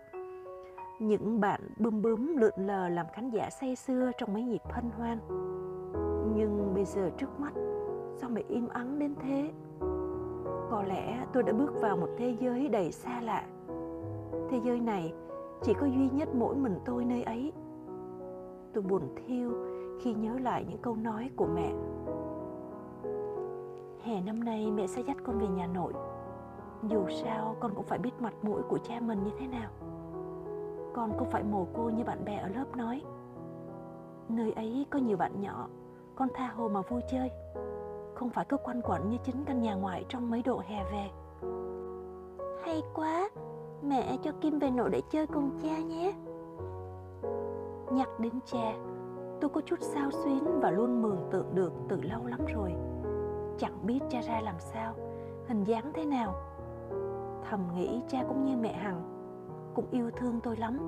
Những 1.00 1.40
bạn 1.40 1.60
bướm 1.78 2.02
bướm 2.02 2.36
lượn 2.36 2.54
lờ 2.56 2.88
làm 2.88 3.06
khán 3.12 3.30
giả 3.30 3.50
say 3.50 3.76
sưa 3.76 4.10
trong 4.18 4.32
mấy 4.32 4.42
nhịp 4.42 4.62
hân 4.64 4.84
hoan. 4.90 5.18
Nhưng 6.36 6.72
bây 6.74 6.84
giờ 6.84 7.10
trước 7.18 7.40
mắt, 7.40 7.52
sao 8.16 8.30
mày 8.30 8.44
im 8.48 8.68
ắng 8.68 8.98
đến 8.98 9.14
thế? 9.22 9.50
Có 10.70 10.82
lẽ 10.88 11.26
tôi 11.32 11.42
đã 11.42 11.52
bước 11.52 11.80
vào 11.80 11.96
một 11.96 12.08
thế 12.18 12.36
giới 12.40 12.68
đầy 12.68 12.92
xa 12.92 13.20
lạ. 13.20 13.44
Thế 14.50 14.60
giới 14.64 14.80
này 14.80 15.12
chỉ 15.62 15.74
có 15.74 15.86
duy 15.86 16.08
nhất 16.12 16.28
mỗi 16.34 16.56
mình 16.56 16.78
tôi 16.84 17.04
nơi 17.04 17.22
ấy. 17.22 17.52
Tôi 18.72 18.82
buồn 18.82 19.02
thiêu 19.26 19.52
khi 20.00 20.14
nhớ 20.14 20.38
lại 20.38 20.64
những 20.68 20.82
câu 20.82 20.96
nói 20.96 21.30
của 21.36 21.46
mẹ. 21.46 21.72
Hè 24.02 24.20
năm 24.20 24.44
nay 24.44 24.70
mẹ 24.70 24.86
sẽ 24.86 25.02
dắt 25.02 25.16
con 25.24 25.38
về 25.38 25.48
nhà 25.48 25.66
nội. 25.66 25.92
Dù 26.88 27.08
sao 27.08 27.56
con 27.60 27.74
cũng 27.74 27.84
phải 27.84 27.98
biết 27.98 28.20
mặt 28.20 28.34
mũi 28.42 28.62
của 28.68 28.78
cha 28.78 29.00
mình 29.00 29.24
như 29.24 29.30
thế 29.38 29.46
nào. 29.46 29.70
Con 30.94 31.12
không 31.18 31.30
phải 31.30 31.42
mồ 31.42 31.64
côi 31.74 31.92
như 31.92 32.04
bạn 32.04 32.24
bè 32.24 32.36
ở 32.36 32.48
lớp 32.48 32.76
nói. 32.76 33.02
Nơi 34.28 34.52
ấy 34.52 34.86
có 34.90 34.98
nhiều 34.98 35.16
bạn 35.16 35.40
nhỏ, 35.40 35.68
con 36.16 36.28
tha 36.34 36.46
hồ 36.46 36.68
mà 36.68 36.80
vui 36.80 37.00
chơi. 37.10 37.30
Không 38.14 38.30
phải 38.30 38.44
cứ 38.48 38.56
quanh 38.56 38.82
quẩn 38.82 39.10
như 39.10 39.16
chính 39.24 39.44
căn 39.44 39.62
nhà 39.62 39.74
ngoại 39.74 40.04
trong 40.08 40.30
mấy 40.30 40.42
độ 40.42 40.62
hè 40.66 40.84
về. 40.84 41.10
Hay 42.64 42.82
quá, 42.94 43.30
mẹ 43.82 44.16
cho 44.22 44.32
Kim 44.40 44.58
về 44.58 44.70
nội 44.70 44.90
để 44.90 45.02
chơi 45.10 45.26
cùng 45.26 45.50
cha 45.62 45.78
nhé. 45.78 46.14
Nhắc 47.92 48.08
đến 48.20 48.32
cha, 48.44 48.74
tôi 49.40 49.50
có 49.50 49.60
chút 49.60 49.78
sao 49.80 50.10
xuyến 50.10 50.60
và 50.60 50.70
luôn 50.70 51.02
mường 51.02 51.28
tượng 51.30 51.54
được 51.54 51.72
từ 51.88 52.00
lâu 52.02 52.26
lắm 52.26 52.40
rồi. 52.54 52.74
Chẳng 53.58 53.86
biết 53.86 54.00
cha 54.10 54.20
ra 54.20 54.40
làm 54.40 54.54
sao, 54.58 54.94
hình 55.48 55.64
dáng 55.64 55.92
thế 55.94 56.04
nào. 56.04 56.34
Thầm 57.50 57.60
nghĩ 57.74 58.00
cha 58.08 58.24
cũng 58.28 58.44
như 58.44 58.56
mẹ 58.56 58.72
Hằng, 58.72 59.02
cũng 59.74 59.86
yêu 59.90 60.10
thương 60.16 60.40
tôi 60.42 60.56
lắm. 60.56 60.78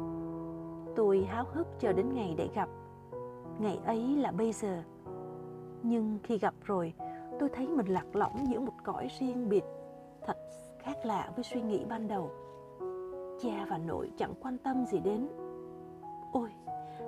Tôi 0.97 1.25
háo 1.25 1.45
hức 1.53 1.67
chờ 1.79 1.93
đến 1.93 2.15
ngày 2.15 2.35
để 2.39 2.49
gặp. 2.55 2.69
Ngày 3.59 3.79
ấy 3.87 4.17
là 4.17 4.33
bây 4.33 4.53
giờ. 4.53 4.83
Nhưng 5.83 6.19
khi 6.23 6.39
gặp 6.39 6.55
rồi, 6.65 6.95
tôi 7.39 7.49
thấy 7.49 7.69
mình 7.69 7.87
lạc 7.87 8.17
lõng 8.17 8.47
giữa 8.49 8.61
một 8.61 8.73
cõi 8.85 9.09
riêng 9.19 9.49
biệt, 9.49 9.65
thật 10.27 10.37
khác 10.79 10.97
lạ 11.05 11.31
với 11.37 11.45
suy 11.45 11.63
nghĩ 11.63 11.85
ban 11.85 12.09
đầu. 12.09 12.31
Cha 13.41 13.67
và 13.71 13.79
nội 13.79 14.11
chẳng 14.17 14.35
quan 14.43 14.59
tâm 14.59 14.85
gì 14.87 15.01
đến. 15.01 15.29
Ôi, 16.33 16.49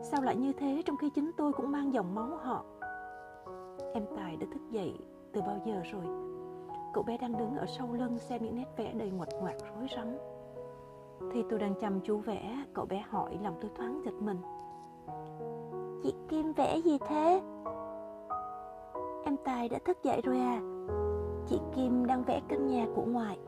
sao 0.02 0.22
lại 0.22 0.36
như 0.36 0.52
thế 0.52 0.82
trong 0.86 0.96
khi 0.96 1.10
chính 1.10 1.30
tôi 1.36 1.52
cũng 1.52 1.72
mang 1.72 1.92
dòng 1.92 2.14
máu 2.14 2.26
họ? 2.26 2.64
Em 3.94 4.04
Tài 4.16 4.36
đã 4.36 4.46
thức 4.52 4.62
dậy 4.70 4.92
từ 5.36 5.42
bao 5.42 5.58
giờ 5.64 5.82
rồi? 5.92 6.04
Cậu 6.92 7.04
bé 7.04 7.18
đang 7.18 7.38
đứng 7.38 7.56
ở 7.56 7.66
sau 7.66 7.92
lưng 7.92 8.18
xem 8.18 8.42
những 8.42 8.54
nét 8.54 8.76
vẽ 8.76 8.92
đầy 8.92 9.10
ngoặt 9.10 9.28
ngoạc 9.40 9.54
rối 9.58 9.86
rắm. 9.96 10.06
Thì 11.32 11.44
tôi 11.50 11.58
đang 11.58 11.74
chăm 11.80 12.00
chú 12.00 12.18
vẽ, 12.18 12.64
cậu 12.74 12.86
bé 12.86 13.04
hỏi 13.08 13.38
làm 13.42 13.52
tôi 13.60 13.70
thoáng 13.76 14.02
giật 14.04 14.14
mình. 14.20 14.38
Chị 16.02 16.14
Kim 16.28 16.52
vẽ 16.52 16.76
gì 16.76 16.98
thế? 17.08 17.42
Em 19.24 19.36
Tài 19.44 19.68
đã 19.68 19.78
thức 19.84 20.02
dậy 20.02 20.20
rồi 20.24 20.38
à? 20.38 20.60
Chị 21.46 21.60
Kim 21.74 22.06
đang 22.06 22.22
vẽ 22.22 22.40
căn 22.48 22.66
nhà 22.66 22.86
của 22.94 23.04
ngoại. 23.04 23.38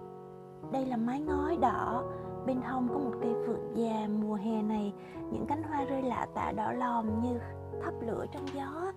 Đây 0.73 0.87
là 0.87 0.97
mái 0.97 1.21
ngói 1.21 1.57
đỏ, 1.57 2.05
bên 2.47 2.61
hông 2.63 2.89
có 2.89 2.99
một 2.99 3.13
cây 3.23 3.35
phượng 3.47 3.73
già 3.75 4.09
mùa 4.23 4.35
hè 4.35 4.63
này, 4.63 4.93
những 5.31 5.47
cánh 5.47 5.63
hoa 5.63 5.85
rơi 5.85 6.03
lạ 6.03 6.27
tả 6.35 6.53
đỏ 6.53 6.73
lòm 6.73 7.23
như 7.23 7.39
thắp 7.83 7.95
lửa 8.01 8.27
trong 8.33 8.47
gió. 8.55 8.93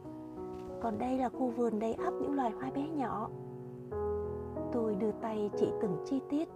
Còn 0.81 0.97
đây 0.97 1.17
là 1.17 1.29
khu 1.29 1.49
vườn 1.49 1.79
đầy 1.79 1.93
ắp 1.93 2.13
những 2.21 2.33
loài 2.33 2.51
hoa 2.51 2.71
bé 2.75 2.87
nhỏ. 2.87 3.29
Tôi 4.71 4.95
đưa 4.95 5.11
tay 5.11 5.49
chỉ 5.57 5.71
từng 5.81 5.97
chi 6.05 6.21
tiết, 6.29 6.49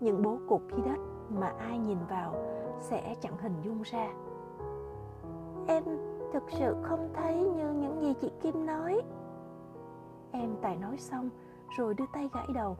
những 0.00 0.22
bố 0.22 0.38
cục 0.48 0.62
dưới 0.70 0.80
đất 0.86 0.98
mà 1.28 1.52
ai 1.58 1.78
nhìn 1.78 1.98
vào 2.10 2.34
sẽ 2.80 3.14
chẳng 3.20 3.38
hình 3.38 3.54
dung 3.64 3.82
ra. 3.82 4.12
Em 5.66 5.84
thực 6.32 6.42
sự 6.50 6.76
không 6.82 7.08
thấy 7.14 7.34
như 7.34 7.72
những 7.72 8.00
gì 8.00 8.14
chị 8.20 8.30
Kim 8.40 8.66
nói. 8.66 9.00
Em 10.32 10.56
tài 10.62 10.76
nói 10.76 10.98
xong 10.98 11.30
rồi 11.76 11.94
đưa 11.94 12.04
tay 12.12 12.28
gãi 12.34 12.46
đầu. 12.54 12.76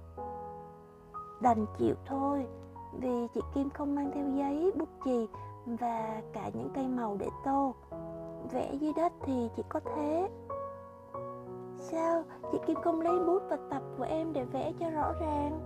Đành 1.42 1.66
chịu 1.78 1.94
thôi, 2.07 2.46
vì 2.92 3.26
chị 3.35 3.40
Kim 3.54 3.70
không 3.70 3.94
mang 3.94 4.11
theo 4.14 4.28
giấy, 4.28 4.72
bút 4.78 4.88
chì 5.04 5.28
và 5.66 6.22
cả 6.33 6.50
những 6.54 6.70
cây 6.74 6.88
màu 6.88 7.16
để 7.16 7.28
tô. 7.44 7.74
Vẽ 8.52 8.74
dưới 8.74 8.92
đất 8.96 9.12
thì 9.22 9.50
chỉ 9.57 9.62
có 9.68 9.80
thế. 9.96 10.28
Sao 11.84 12.22
chị 12.52 12.58
Kim 12.66 12.76
không 12.82 13.00
lấy 13.00 13.18
bút 13.26 13.42
và 13.48 13.58
tập 13.70 13.82
của 13.98 14.04
em 14.04 14.32
để 14.32 14.44
vẽ 14.44 14.72
cho 14.80 14.90
rõ 14.90 15.12
ràng? 15.20 15.60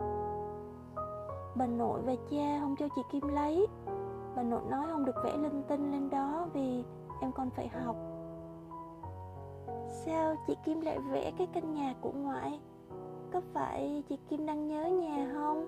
Bà 1.56 1.66
nội 1.66 2.00
và 2.06 2.14
cha 2.30 2.58
không 2.60 2.74
cho 2.78 2.88
chị 2.96 3.02
Kim 3.10 3.28
lấy. 3.28 3.66
Bà 4.36 4.42
nội 4.42 4.60
nói 4.70 4.86
không 4.90 5.04
được 5.04 5.16
vẽ 5.24 5.36
linh 5.36 5.62
tinh 5.68 5.92
lên 5.92 6.10
đó 6.10 6.46
vì 6.52 6.84
em 7.20 7.32
còn 7.32 7.50
phải 7.50 7.68
học. 7.68 7.96
Sao 9.88 10.34
chị 10.46 10.56
Kim 10.64 10.80
lại 10.80 10.98
vẽ 10.98 11.32
cái 11.38 11.46
căn 11.52 11.74
nhà 11.74 11.94
của 12.00 12.12
ngoại? 12.14 12.60
Có 13.32 13.40
phải 13.52 14.02
chị 14.08 14.18
Kim 14.28 14.46
đang 14.46 14.68
nhớ 14.68 14.84
nhà 14.84 15.30
không? 15.34 15.66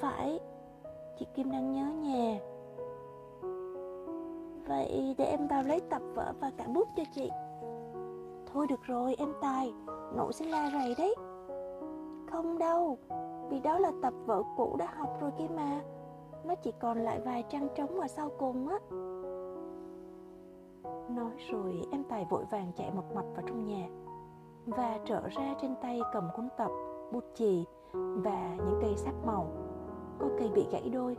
Phải, 0.00 0.40
chị 1.18 1.26
Kim 1.34 1.50
đang 1.50 1.72
nhớ 1.72 1.86
nhà. 1.86 2.38
Vậy 4.68 5.14
để 5.18 5.24
em 5.24 5.48
vào 5.48 5.62
lấy 5.62 5.80
tập 5.80 6.02
vở 6.14 6.32
và 6.40 6.50
cả 6.56 6.64
bút 6.74 6.88
cho 6.96 7.02
chị. 7.14 7.30
Thôi 8.56 8.66
được 8.66 8.82
rồi 8.82 9.14
em 9.18 9.32
Tài, 9.40 9.72
nội 10.14 10.32
sẽ 10.32 10.46
la 10.46 10.70
rầy 10.70 10.94
đấy. 10.98 11.14
Không 12.32 12.58
đâu, 12.58 12.98
vì 13.50 13.60
đó 13.60 13.78
là 13.78 13.92
tập 14.02 14.14
vở 14.26 14.42
cũ 14.56 14.76
đã 14.78 14.86
học 14.98 15.16
rồi 15.20 15.30
kia 15.38 15.48
mà. 15.56 15.80
Nó 16.44 16.54
chỉ 16.54 16.72
còn 16.80 16.98
lại 16.98 17.20
vài 17.24 17.44
trang 17.48 17.68
trống 17.76 18.00
ở 18.00 18.06
sau 18.06 18.30
cùng 18.38 18.68
á. 18.68 18.78
Nói 21.08 21.30
rồi 21.50 21.86
em 21.90 22.04
Tài 22.08 22.26
vội 22.30 22.44
vàng 22.50 22.72
chạy 22.76 22.92
một 22.94 23.02
mạch 23.14 23.26
vào 23.34 23.42
trong 23.46 23.64
nhà 23.64 23.88
và 24.66 24.98
trở 25.04 25.28
ra 25.28 25.54
trên 25.62 25.74
tay 25.82 26.00
cầm 26.12 26.28
cuốn 26.36 26.48
tập, 26.56 26.70
bút 27.12 27.24
chì 27.34 27.64
và 27.94 28.56
những 28.56 28.78
cây 28.82 28.96
sáp 28.96 29.14
màu. 29.26 29.46
Có 30.18 30.26
cây 30.38 30.50
bị 30.54 30.66
gãy 30.72 30.90
đôi. 30.92 31.16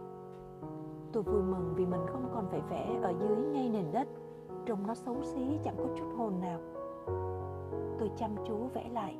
Tôi 1.11 1.23
vui 1.23 1.41
mừng 1.41 1.73
vì 1.75 1.85
mình 1.85 2.01
không 2.07 2.29
còn 2.33 2.47
phải 2.49 2.61
vẽ 2.69 2.99
ở 3.01 3.13
dưới 3.19 3.37
ngay 3.37 3.69
nền 3.69 3.91
đất, 3.91 4.07
trông 4.65 4.87
nó 4.87 4.93
xấu 4.93 5.15
xí 5.23 5.59
chẳng 5.63 5.75
có 5.77 5.85
chút 5.97 6.07
hồn 6.17 6.33
nào. 6.41 6.59
Tôi 8.07 8.17
chăm 8.17 8.35
chú 8.47 8.55
vẽ 8.73 8.89
lại, 8.93 9.17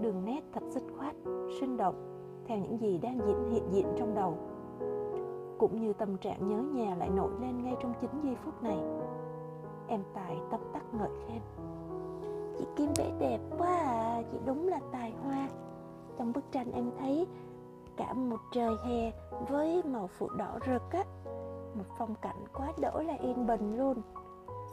đường 0.00 0.24
nét 0.24 0.40
thật 0.52 0.62
dứt 0.70 0.82
khoát, 0.98 1.14
sinh 1.60 1.76
động, 1.76 1.94
theo 2.46 2.58
những 2.58 2.80
gì 2.80 2.98
đang 2.98 3.20
diễn 3.26 3.50
hiện 3.50 3.62
diện 3.70 3.86
trong 3.96 4.14
đầu. 4.14 4.34
Cũng 5.58 5.80
như 5.80 5.92
tâm 5.92 6.16
trạng 6.16 6.48
nhớ 6.48 6.56
nhà 6.56 6.94
lại 6.94 7.10
nổi 7.10 7.30
lên 7.40 7.62
ngay 7.64 7.76
trong 7.82 7.94
chính 8.00 8.10
giây 8.22 8.36
phút 8.44 8.62
này. 8.62 8.78
Em 9.88 10.02
Tài 10.14 10.36
tấm 10.50 10.60
tắc 10.72 10.82
ngợi 10.94 11.08
khen. 11.26 11.40
Chị 12.58 12.66
Kim 12.76 12.88
vẽ 12.96 13.12
đẹp 13.18 13.40
quá 13.58 13.76
à, 13.76 14.22
chị 14.32 14.38
đúng 14.46 14.68
là 14.68 14.80
tài 14.92 15.14
hoa. 15.24 15.48
Trong 16.18 16.32
bức 16.32 16.44
tranh 16.52 16.72
em 16.72 16.90
thấy 16.98 17.26
cả 17.96 18.12
một 18.12 18.40
trời 18.52 18.76
hè 18.84 19.12
với 19.48 19.82
màu 19.82 20.06
phụ 20.06 20.28
đỏ 20.38 20.58
rực 20.66 20.82
á. 20.90 21.04
Một 21.74 21.84
phong 21.98 22.14
cảnh 22.22 22.44
quá 22.54 22.72
đỗi 22.82 23.04
là 23.04 23.14
yên 23.14 23.46
bình 23.46 23.78
luôn. 23.78 23.96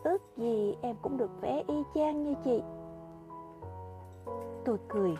Ước 0.04 0.22
gì 0.38 0.76
em 0.82 0.96
cũng 1.02 1.18
được 1.18 1.42
vẽ 1.42 1.64
y 1.68 1.84
chang 1.96 2.24
như 2.24 2.34
chị. 2.44 2.62
Tôi 4.66 4.78
cười, 4.90 5.18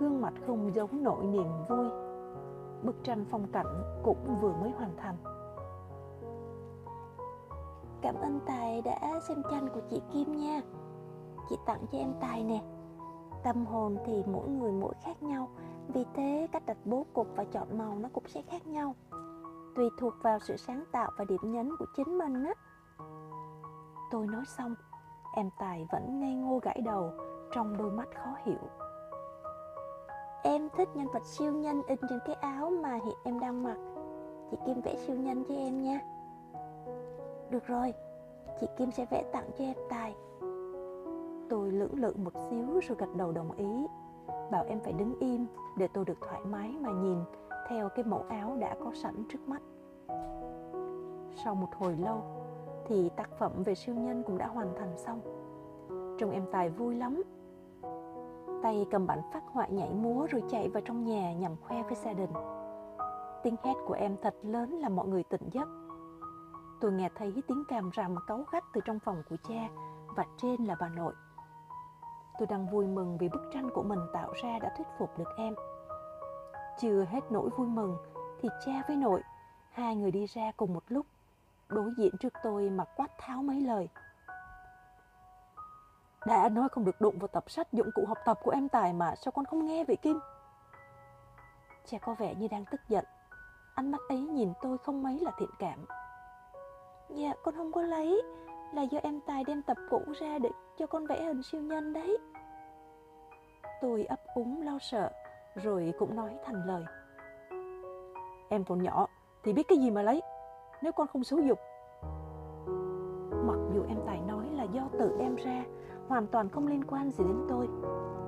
gương 0.00 0.20
mặt 0.20 0.32
không 0.46 0.74
giống 0.74 1.02
nỗi 1.02 1.24
niềm 1.24 1.48
vui. 1.68 1.86
bức 2.82 2.96
tranh 3.02 3.24
phong 3.30 3.46
cảnh 3.52 4.00
cũng 4.04 4.38
vừa 4.40 4.52
mới 4.52 4.70
hoàn 4.70 4.96
thành. 4.96 5.16
Cảm 8.02 8.14
ơn 8.14 8.40
Tài 8.46 8.82
đã 8.82 9.20
xem 9.28 9.42
tranh 9.50 9.68
của 9.74 9.80
chị 9.90 10.02
Kim 10.12 10.36
nha. 10.36 10.60
Chị 11.48 11.56
tặng 11.66 11.86
cho 11.92 11.98
em 11.98 12.12
Tài 12.20 12.44
nè. 12.44 12.62
Tâm 13.42 13.66
hồn 13.66 13.98
thì 14.06 14.24
mỗi 14.26 14.48
người 14.48 14.72
mỗi 14.72 14.94
khác 15.04 15.22
nhau, 15.22 15.48
vì 15.88 16.04
thế 16.14 16.48
cách 16.52 16.62
đặt 16.66 16.76
bố 16.84 17.06
cục 17.12 17.26
và 17.36 17.44
chọn 17.44 17.78
màu 17.78 17.94
nó 17.98 18.08
cũng 18.12 18.24
sẽ 18.26 18.42
khác 18.42 18.66
nhau. 18.66 18.94
Tùy 19.76 19.88
thuộc 19.98 20.14
vào 20.22 20.38
sự 20.38 20.56
sáng 20.56 20.84
tạo 20.92 21.10
và 21.18 21.24
điểm 21.24 21.52
nhấn 21.52 21.76
của 21.78 21.86
chính 21.96 22.18
mình 22.18 22.44
á. 22.44 22.52
Tôi 24.10 24.26
nói 24.26 24.44
xong, 24.46 24.74
em 25.34 25.50
Tài 25.58 25.86
vẫn 25.92 26.20
ngây 26.20 26.34
ngô 26.34 26.58
gãi 26.62 26.80
đầu, 26.84 27.10
trong 27.52 27.76
đôi 27.76 27.90
mắt 27.90 28.08
khó 28.14 28.36
hiểu. 28.44 28.68
Em 30.42 30.68
thích 30.76 30.88
nhân 30.94 31.06
vật 31.12 31.24
siêu 31.24 31.52
nhân 31.52 31.82
in 31.86 31.98
trên 32.08 32.18
cái 32.26 32.34
áo 32.34 32.70
mà 32.82 32.94
hiện 32.94 33.16
em 33.24 33.40
đang 33.40 33.62
mặc. 33.62 33.76
Chị 34.50 34.56
Kim 34.66 34.80
vẽ 34.80 34.96
siêu 34.96 35.16
nhân 35.16 35.44
cho 35.48 35.54
em 35.54 35.82
nha. 35.82 36.00
Được 37.50 37.66
rồi, 37.66 37.94
chị 38.60 38.66
Kim 38.76 38.90
sẽ 38.90 39.06
vẽ 39.10 39.24
tặng 39.32 39.50
cho 39.58 39.64
em 39.64 39.76
Tài. 39.88 40.14
Tôi 41.50 41.70
lưỡng 41.70 41.94
lự 41.94 42.12
một 42.16 42.32
xíu 42.50 42.80
rồi 42.88 42.96
gật 42.98 43.16
đầu 43.16 43.32
đồng 43.32 43.52
ý. 43.52 43.86
Bảo 44.50 44.64
em 44.68 44.80
phải 44.80 44.92
đứng 44.92 45.18
im 45.20 45.46
để 45.76 45.88
tôi 45.94 46.04
được 46.04 46.18
thoải 46.20 46.40
mái 46.44 46.76
mà 46.80 46.90
nhìn 46.90 47.18
theo 47.68 47.88
cái 47.88 48.04
mẫu 48.04 48.24
áo 48.28 48.56
đã 48.60 48.76
có 48.84 48.90
sẵn 48.94 49.24
trước 49.28 49.48
mắt. 49.48 49.62
Sau 51.44 51.54
một 51.54 51.68
hồi 51.78 51.96
lâu 51.96 52.22
thì 52.86 53.08
tác 53.16 53.30
phẩm 53.38 53.52
về 53.64 53.74
siêu 53.74 53.94
nhân 53.94 54.22
cũng 54.26 54.38
đã 54.38 54.46
hoàn 54.46 54.74
thành 54.78 54.92
xong. 54.96 55.20
Trông 56.18 56.30
em 56.30 56.44
Tài 56.52 56.70
vui 56.70 56.94
lắm. 56.94 57.22
Tay 58.66 58.86
cầm 58.90 59.06
bản 59.06 59.22
phát 59.32 59.42
họa 59.52 59.66
nhảy 59.66 59.90
múa 59.94 60.26
rồi 60.30 60.42
chạy 60.50 60.68
vào 60.68 60.82
trong 60.86 61.04
nhà 61.04 61.32
nhằm 61.32 61.56
khoe 61.60 61.82
với 61.82 61.94
gia 61.94 62.12
đình. 62.12 62.30
Tiếng 63.42 63.56
hét 63.64 63.74
của 63.86 63.94
em 63.94 64.16
thật 64.22 64.34
lớn 64.42 64.70
làm 64.70 64.96
mọi 64.96 65.06
người 65.06 65.22
tỉnh 65.22 65.48
giấc. 65.52 65.68
Tôi 66.80 66.92
nghe 66.92 67.08
thấy 67.14 67.42
tiếng 67.48 67.64
càm 67.68 67.90
ràm 67.96 68.14
cáu 68.26 68.44
gắt 68.52 68.64
từ 68.72 68.80
trong 68.84 68.98
phòng 68.98 69.22
của 69.30 69.36
cha 69.48 69.68
và 70.16 70.24
trên 70.42 70.64
là 70.64 70.76
bà 70.80 70.88
nội. 70.88 71.14
Tôi 72.38 72.46
đang 72.46 72.66
vui 72.66 72.86
mừng 72.86 73.18
vì 73.18 73.28
bức 73.28 73.50
tranh 73.52 73.70
của 73.74 73.82
mình 73.82 74.00
tạo 74.12 74.32
ra 74.42 74.58
đã 74.58 74.74
thuyết 74.76 74.86
phục 74.98 75.18
được 75.18 75.28
em. 75.36 75.54
Chưa 76.78 77.04
hết 77.04 77.20
nỗi 77.30 77.50
vui 77.56 77.66
mừng 77.66 77.96
thì 78.40 78.48
cha 78.66 78.82
với 78.88 78.96
nội, 78.96 79.22
hai 79.70 79.96
người 79.96 80.10
đi 80.10 80.26
ra 80.26 80.52
cùng 80.56 80.74
một 80.74 80.82
lúc, 80.88 81.06
đối 81.68 81.90
diện 81.98 82.12
trước 82.20 82.32
tôi 82.42 82.70
mà 82.70 82.84
quát 82.96 83.08
tháo 83.18 83.42
mấy 83.42 83.60
lời. 83.60 83.88
Đã 86.26 86.48
nói 86.48 86.68
không 86.68 86.84
được 86.84 87.00
đụng 87.00 87.18
vào 87.18 87.28
tập 87.28 87.50
sách 87.50 87.72
dụng 87.72 87.90
cụ 87.94 88.04
học 88.08 88.18
tập 88.24 88.38
của 88.42 88.50
em 88.50 88.68
Tài 88.68 88.92
mà 88.92 89.14
sao 89.14 89.32
con 89.32 89.44
không 89.44 89.66
nghe 89.66 89.84
vậy 89.84 89.96
Kim? 89.96 90.20
trẻ 91.86 91.98
có 92.02 92.14
vẻ 92.14 92.34
như 92.34 92.48
đang 92.48 92.64
tức 92.70 92.80
giận. 92.88 93.04
Ánh 93.74 93.90
mắt 93.90 94.00
ấy 94.08 94.18
nhìn 94.18 94.52
tôi 94.62 94.78
không 94.78 95.02
mấy 95.02 95.20
là 95.20 95.30
thiện 95.38 95.50
cảm. 95.58 95.84
Dạ 97.08 97.32
con 97.44 97.54
không 97.56 97.72
có 97.72 97.82
lấy 97.82 98.22
Là 98.74 98.82
do 98.82 98.98
em 99.02 99.20
Tài 99.26 99.44
đem 99.44 99.62
tập 99.62 99.76
cũ 99.90 100.00
ra 100.20 100.38
để 100.38 100.50
cho 100.78 100.86
con 100.86 101.06
vẽ 101.06 101.24
hình 101.24 101.42
siêu 101.42 101.60
nhân 101.60 101.92
đấy 101.92 102.18
Tôi 103.80 104.04
ấp 104.04 104.20
úng 104.34 104.62
lo 104.62 104.78
sợ, 104.80 105.10
Rồi 105.54 105.92
cũng 105.98 106.16
nói 106.16 106.30
thành 106.44 106.62
lời 106.66 106.84
Em 108.48 108.64
còn 108.64 108.82
nhỏ, 108.82 109.06
thì 109.44 109.52
biết 109.52 109.68
cái 109.68 109.78
gì 109.78 109.90
mà 109.90 110.02
lấy, 110.02 110.22
Nếu 110.82 110.92
con 110.92 111.06
không 111.06 111.24
xúi 111.24 111.46
dục 111.48 111.58
Mặc 113.46 113.58
dù 113.74 113.84
em 113.88 113.98
Tài 114.06 114.20
nói 114.20 114.46
là 114.52 114.64
do 114.64 114.88
tự 114.98 115.16
đem 115.18 115.36
ra 115.36 115.64
Hoàn 116.08 116.26
toàn 116.26 116.48
không 116.48 116.66
liên 116.66 116.84
quan 116.84 117.10
gì 117.10 117.24
đến 117.24 117.44
tôi 117.48 117.68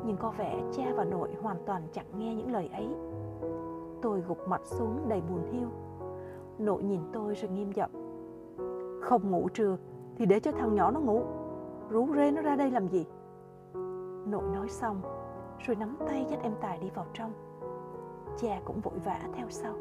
Nhưng 0.04 0.16
có 0.16 0.30
vẻ 0.38 0.62
cha 0.72 0.84
và 0.96 1.04
nội 1.04 1.28
hoàn 1.42 1.56
toàn 1.66 1.82
chẳng 1.92 2.06
nghe 2.18 2.34
những 2.34 2.52
lời 2.52 2.68
ấy 2.72 2.88
Tôi 4.02 4.20
gục 4.28 4.48
mặt 4.48 4.60
xuống 4.64 5.08
đầy 5.08 5.20
buồn 5.20 5.52
hiu 5.52 5.68
Nội 6.58 6.82
nhìn 6.82 7.00
tôi 7.12 7.34
rồi 7.34 7.50
nghiêm 7.50 7.72
giọng 7.72 8.08
không 9.08 9.30
ngủ 9.30 9.48
trưa, 9.54 9.76
thì 10.16 10.26
để 10.26 10.40
cho 10.40 10.52
thằng 10.52 10.74
nhỏ 10.74 10.90
nó 10.90 11.00
ngủ. 11.00 11.22
Rú 11.90 12.08
rê 12.14 12.30
nó 12.30 12.42
ra 12.42 12.56
đây 12.56 12.70
làm 12.70 12.88
gì? 12.88 13.06
Nội 14.26 14.42
nói 14.54 14.68
xong, 14.68 15.00
rồi 15.58 15.76
nắm 15.76 15.96
tay 16.06 16.26
dắt 16.30 16.38
em 16.42 16.52
Tài 16.60 16.78
đi 16.78 16.90
vào 16.94 17.06
trong. 17.12 17.32
Cha 18.36 18.60
cũng 18.64 18.80
vội 18.80 18.98
vã 19.04 19.20
theo 19.34 19.46
sau. 19.48 19.74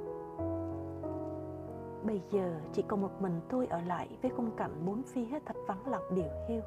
Bây 2.04 2.22
giờ 2.32 2.60
chỉ 2.74 2.82
còn 2.88 3.02
một 3.02 3.22
mình 3.22 3.40
tôi 3.50 3.68
ở 3.68 3.82
lại 3.88 4.18
với 4.22 4.32
khung 4.32 4.52
cảnh 4.58 4.72
bốn 4.86 5.04
phía 5.04 5.26
thật 5.46 5.56
vắng 5.68 5.88
lặng 5.88 6.04
điều 6.16 6.30
hiu. 6.48 6.62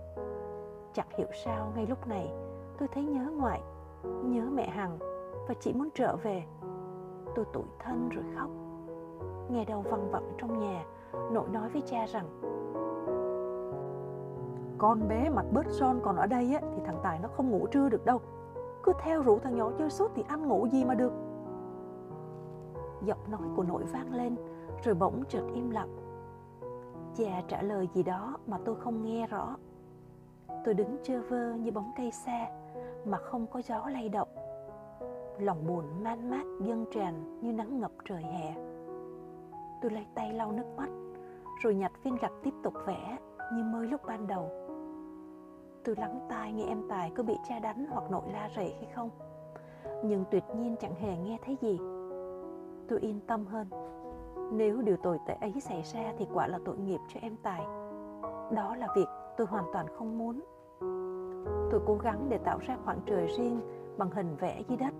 Chẳng 0.92 1.06
hiểu 1.16 1.26
sao 1.44 1.72
ngay 1.74 1.86
lúc 1.86 2.06
này 2.06 2.32
tôi 2.78 2.88
thấy 2.88 3.04
nhớ 3.04 3.30
ngoại, 3.36 3.62
nhớ 4.04 4.42
mẹ 4.52 4.68
Hằng 4.68 4.98
và 5.48 5.54
chỉ 5.60 5.72
muốn 5.72 5.88
trở 5.94 6.16
về. 6.16 6.44
Tôi 7.34 7.44
tủi 7.52 7.64
thân 7.78 8.08
rồi 8.08 8.24
khóc. 8.36 8.50
Nghe 9.50 9.64
đầu 9.64 9.80
văng 9.80 10.10
vẳng 10.10 10.32
trong 10.38 10.58
nhà, 10.58 10.84
nội 11.32 11.48
nói 11.52 11.68
với 11.68 11.82
cha 11.82 12.06
rằng 12.06 12.26
con 14.78 15.08
bé 15.08 15.30
mặt 15.30 15.44
bớt 15.52 15.66
son 15.70 16.00
còn 16.02 16.16
ở 16.16 16.26
đây 16.26 16.54
á, 16.54 16.60
thì 16.74 16.82
thằng 16.84 17.00
Tài 17.02 17.18
nó 17.18 17.28
không 17.28 17.50
ngủ 17.50 17.66
trưa 17.66 17.88
được 17.88 18.04
đâu. 18.04 18.20
Cứ 18.82 18.92
theo 19.00 19.22
rủ 19.22 19.38
thằng 19.38 19.56
nhỏ 19.56 19.70
chơi 19.78 19.90
suốt 19.90 20.10
thì 20.14 20.24
ăn 20.28 20.48
ngủ 20.48 20.66
gì 20.66 20.84
mà 20.84 20.94
được. 20.94 21.12
Giọng 23.04 23.30
nói 23.30 23.48
của 23.56 23.62
nội 23.62 23.82
vang 23.84 24.14
lên 24.14 24.36
rồi 24.84 24.94
bỗng 24.94 25.22
chợt 25.28 25.42
im 25.54 25.70
lặng. 25.70 25.96
Cha 27.16 27.42
trả 27.48 27.62
lời 27.62 27.88
gì 27.94 28.02
đó 28.02 28.36
mà 28.46 28.58
tôi 28.64 28.76
không 28.76 29.04
nghe 29.04 29.26
rõ. 29.26 29.56
Tôi 30.64 30.74
đứng 30.74 30.96
chơ 31.02 31.22
vơ 31.28 31.52
như 31.52 31.72
bóng 31.72 31.92
cây 31.96 32.10
xa, 32.10 32.48
mà 33.04 33.18
không 33.18 33.46
có 33.46 33.62
gió 33.62 33.88
lay 33.88 34.08
động. 34.08 34.28
Lòng 35.38 35.66
buồn 35.66 35.84
man 36.02 36.30
mát 36.30 36.44
dâng 36.60 36.86
tràn 36.94 37.40
như 37.40 37.52
nắng 37.52 37.80
ngập 37.80 37.92
trời 38.08 38.22
hè. 38.22 38.54
Tôi 39.82 39.90
lấy 39.90 40.06
tay 40.14 40.32
lau 40.32 40.52
nước 40.52 40.66
mắt, 40.76 40.88
rồi 41.62 41.74
nhặt 41.74 41.92
viên 42.04 42.16
gạch 42.16 42.32
tiếp 42.42 42.54
tục 42.62 42.74
vẽ 42.86 43.18
như 43.52 43.62
mới 43.64 43.86
lúc 43.86 44.00
ban 44.06 44.26
đầu. 44.26 44.50
Tôi 45.84 45.96
lắng 45.96 46.26
tai 46.28 46.52
nghe 46.52 46.64
em 46.64 46.82
Tài 46.88 47.10
có 47.10 47.22
bị 47.22 47.36
cha 47.48 47.58
đánh 47.58 47.86
hoặc 47.90 48.10
nội 48.10 48.22
la 48.32 48.50
rầy 48.56 48.74
hay 48.74 48.88
không. 48.94 49.10
Nhưng 50.04 50.24
tuyệt 50.30 50.44
nhiên 50.56 50.76
chẳng 50.80 50.94
hề 50.94 51.16
nghe 51.16 51.38
thấy 51.44 51.56
gì. 51.60 51.78
Tôi 52.88 53.00
yên 53.00 53.20
tâm 53.26 53.46
hơn. 53.46 53.66
Nếu 54.52 54.82
điều 54.82 54.96
tồi 54.96 55.18
tệ 55.26 55.34
ấy 55.40 55.60
xảy 55.60 55.82
ra 55.82 56.12
thì 56.18 56.26
quả 56.34 56.46
là 56.46 56.58
tội 56.64 56.76
nghiệp 56.76 57.00
cho 57.08 57.20
em 57.22 57.36
Tài. 57.42 57.60
Đó 58.52 58.76
là 58.76 58.88
việc 58.96 59.06
tôi 59.40 59.46
hoàn 59.46 59.64
toàn 59.72 59.86
không 59.98 60.18
muốn. 60.18 60.40
Tôi 61.70 61.80
cố 61.86 61.96
gắng 62.02 62.26
để 62.28 62.38
tạo 62.38 62.58
ra 62.58 62.76
khoảng 62.84 63.00
trời 63.06 63.26
riêng 63.26 63.60
bằng 63.98 64.10
hình 64.10 64.36
vẽ 64.36 64.62
dưới 64.68 64.76
đất 64.78 64.94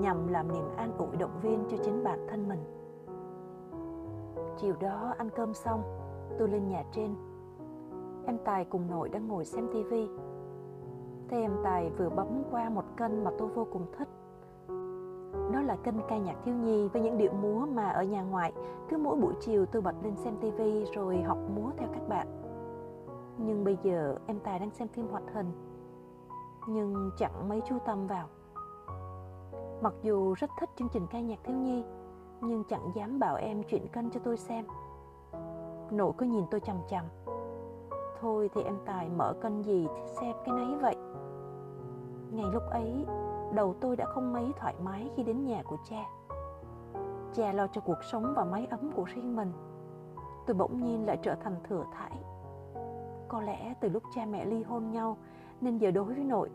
nhằm 0.00 0.28
làm 0.28 0.52
niềm 0.52 0.64
an 0.76 0.92
ủi 0.98 1.16
động 1.16 1.40
viên 1.42 1.64
cho 1.70 1.76
chính 1.84 2.04
bản 2.04 2.26
thân 2.28 2.48
mình. 2.48 2.60
Chiều 4.56 4.74
đó 4.80 5.14
ăn 5.18 5.30
cơm 5.36 5.54
xong, 5.54 5.82
tôi 6.38 6.48
lên 6.48 6.68
nhà 6.68 6.84
trên 6.92 7.14
Em 8.26 8.38
Tài 8.44 8.64
cùng 8.64 8.90
nội 8.90 9.08
đang 9.08 9.28
ngồi 9.28 9.44
xem 9.44 9.68
tivi. 9.72 10.08
Thế 11.28 11.40
em 11.40 11.52
Tài 11.64 11.90
vừa 11.90 12.08
bấm 12.08 12.42
qua 12.50 12.68
một 12.68 12.84
kênh 12.96 13.24
mà 13.24 13.30
tôi 13.38 13.48
vô 13.48 13.66
cùng 13.72 13.86
thích. 13.98 14.08
Đó 15.52 15.60
là 15.60 15.76
kênh 15.84 15.94
ca 16.08 16.18
nhạc 16.18 16.36
thiếu 16.44 16.54
nhi 16.54 16.88
với 16.88 17.02
những 17.02 17.18
điệu 17.18 17.32
múa 17.32 17.66
mà 17.66 17.90
ở 17.90 18.02
nhà 18.02 18.22
ngoại 18.22 18.52
cứ 18.88 18.98
mỗi 18.98 19.16
buổi 19.16 19.34
chiều 19.40 19.66
tôi 19.66 19.82
bật 19.82 19.94
lên 20.02 20.16
xem 20.16 20.36
tivi 20.40 20.84
rồi 20.94 21.22
học 21.22 21.38
múa 21.56 21.70
theo 21.76 21.88
các 21.94 22.08
bạn. 22.08 22.41
Nhưng 23.38 23.64
bây 23.64 23.78
giờ 23.82 24.16
em 24.26 24.40
Tài 24.40 24.58
đang 24.58 24.70
xem 24.70 24.88
phim 24.88 25.08
hoạt 25.08 25.22
hình 25.34 25.52
nhưng 26.68 27.10
chẳng 27.18 27.48
mấy 27.48 27.60
chú 27.68 27.78
tâm 27.86 28.06
vào. 28.06 28.28
Mặc 29.82 29.94
dù 30.02 30.34
rất 30.34 30.50
thích 30.60 30.70
chương 30.76 30.88
trình 30.88 31.06
ca 31.10 31.20
nhạc 31.20 31.38
thiếu 31.44 31.56
nhi 31.56 31.84
nhưng 32.40 32.64
chẳng 32.64 32.92
dám 32.94 33.18
bảo 33.18 33.36
em 33.36 33.62
chuyển 33.62 33.88
kênh 33.88 34.10
cho 34.10 34.20
tôi 34.24 34.36
xem. 34.36 34.64
Nội 35.90 36.12
cứ 36.18 36.26
nhìn 36.26 36.44
tôi 36.50 36.60
chằm 36.60 36.76
chằm 36.88 37.04
thôi 38.22 38.50
thì 38.54 38.62
em 38.62 38.78
Tài 38.84 39.08
mở 39.08 39.34
kênh 39.42 39.64
gì 39.64 39.88
thì 39.96 40.02
xem 40.20 40.36
cái 40.44 40.54
nấy 40.54 40.76
vậy. 40.80 40.96
Ngày 42.30 42.46
lúc 42.52 42.62
ấy, 42.70 43.06
đầu 43.54 43.74
tôi 43.80 43.96
đã 43.96 44.06
không 44.06 44.32
mấy 44.32 44.52
thoải 44.56 44.74
mái 44.82 45.10
khi 45.16 45.22
đến 45.22 45.44
nhà 45.44 45.62
của 45.62 45.76
cha. 45.90 46.04
Cha 47.34 47.52
lo 47.52 47.66
cho 47.66 47.80
cuộc 47.80 48.04
sống 48.12 48.32
và 48.36 48.44
mái 48.44 48.66
ấm 48.70 48.90
của 48.96 49.04
riêng 49.04 49.36
mình. 49.36 49.52
Tôi 50.46 50.56
bỗng 50.56 50.82
nhiên 50.82 51.06
lại 51.06 51.18
trở 51.22 51.34
thành 51.34 51.56
thừa 51.68 51.84
thải. 51.92 52.12
Có 53.32 53.40
lẽ 53.40 53.74
từ 53.80 53.88
lúc 53.88 54.02
cha 54.14 54.26
mẹ 54.26 54.44
ly 54.44 54.62
hôn 54.62 54.90
nhau 54.90 55.16
nên 55.60 55.78
giờ 55.78 55.90
đối 55.90 56.04
với 56.04 56.24
nội, 56.24 56.50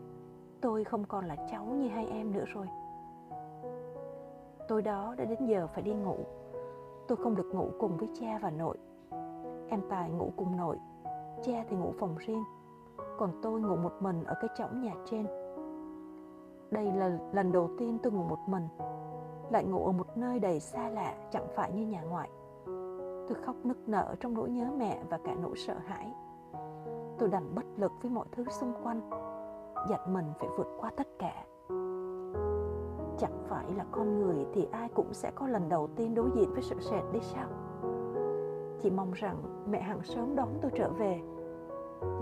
tôi 0.60 0.84
không 0.84 1.04
còn 1.04 1.24
là 1.24 1.36
cháu 1.50 1.64
như 1.64 1.88
hai 1.88 2.06
em 2.06 2.32
nữa 2.32 2.44
rồi. 2.46 2.66
Tôi 4.68 4.82
đó 4.82 5.14
đã 5.18 5.24
đến 5.24 5.46
giờ 5.46 5.66
phải 5.66 5.82
đi 5.82 5.92
ngủ. 5.92 6.16
Tôi 7.08 7.16
không 7.16 7.36
được 7.36 7.50
ngủ 7.54 7.70
cùng 7.78 7.96
với 7.96 8.08
cha 8.20 8.38
và 8.42 8.50
nội. 8.50 8.78
Em 9.68 9.80
Tài 9.90 10.10
ngủ 10.10 10.32
cùng 10.36 10.56
nội 10.56 10.78
cha 11.42 11.64
thì 11.68 11.76
ngủ 11.76 11.92
phòng 11.98 12.16
riêng 12.18 12.44
còn 13.18 13.30
tôi 13.42 13.60
ngủ 13.60 13.76
một 13.76 13.92
mình 14.00 14.24
ở 14.24 14.34
cái 14.40 14.50
chõng 14.58 14.80
nhà 14.80 14.94
trên 15.10 15.26
đây 16.70 16.92
là 16.92 17.18
lần 17.32 17.52
đầu 17.52 17.70
tiên 17.78 17.98
tôi 18.02 18.12
ngủ 18.12 18.22
một 18.22 18.38
mình 18.46 18.68
lại 19.50 19.64
ngủ 19.64 19.86
ở 19.86 19.92
một 19.92 20.16
nơi 20.16 20.38
đầy 20.38 20.60
xa 20.60 20.88
lạ 20.88 21.14
chẳng 21.30 21.46
phải 21.54 21.72
như 21.72 21.86
nhà 21.86 22.02
ngoại 22.02 22.30
tôi 23.28 23.38
khóc 23.44 23.56
nức 23.64 23.88
nở 23.88 24.14
trong 24.20 24.34
nỗi 24.34 24.50
nhớ 24.50 24.70
mẹ 24.76 25.02
và 25.10 25.18
cả 25.24 25.34
nỗi 25.42 25.56
sợ 25.56 25.74
hãi 25.86 26.12
tôi 27.18 27.28
đành 27.28 27.54
bất 27.54 27.66
lực 27.76 27.92
với 28.02 28.10
mọi 28.10 28.26
thứ 28.32 28.44
xung 28.44 28.72
quanh 28.82 29.10
dặn 29.88 30.14
mình 30.14 30.26
phải 30.38 30.48
vượt 30.56 30.68
qua 30.80 30.90
tất 30.96 31.08
cả 31.18 31.44
chẳng 33.18 33.42
phải 33.48 33.72
là 33.76 33.84
con 33.90 34.18
người 34.18 34.46
thì 34.52 34.68
ai 34.72 34.88
cũng 34.94 35.14
sẽ 35.14 35.30
có 35.34 35.46
lần 35.46 35.68
đầu 35.68 35.88
tiên 35.96 36.14
đối 36.14 36.30
diện 36.34 36.52
với 36.52 36.62
sự 36.62 36.76
sệt 36.80 37.02
đi 37.12 37.20
sao? 37.20 37.48
Chỉ 38.80 38.90
mong 38.90 39.12
rằng 39.12 39.36
mẹ 39.70 39.80
hàng 39.80 40.02
sớm 40.02 40.36
đón 40.36 40.48
tôi 40.62 40.70
trở 40.74 40.90
về. 40.90 41.20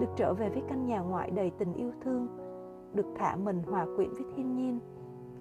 Được 0.00 0.08
trở 0.16 0.34
về 0.34 0.48
với 0.48 0.62
căn 0.68 0.86
nhà 0.86 1.00
ngoại 1.00 1.30
đầy 1.30 1.50
tình 1.50 1.74
yêu 1.74 1.92
thương, 2.00 2.26
được 2.94 3.06
thả 3.14 3.36
mình 3.36 3.62
hòa 3.62 3.86
quyện 3.96 4.12
với 4.12 4.24
thiên 4.36 4.56
nhiên, 4.56 4.80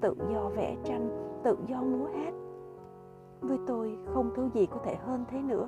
tự 0.02 0.16
do 0.30 0.50
vẽ 0.50 0.76
tranh, 0.84 1.40
tự 1.44 1.58
do 1.68 1.82
múa 1.82 2.06
hát. 2.06 2.34
Với 3.42 3.58
tôi 3.68 3.98
không 4.14 4.32
thứ 4.36 4.50
gì 4.54 4.66
có 4.66 4.78
thể 4.84 4.96
hơn 4.96 5.26
thế 5.30 5.42
nữa. 5.42 5.68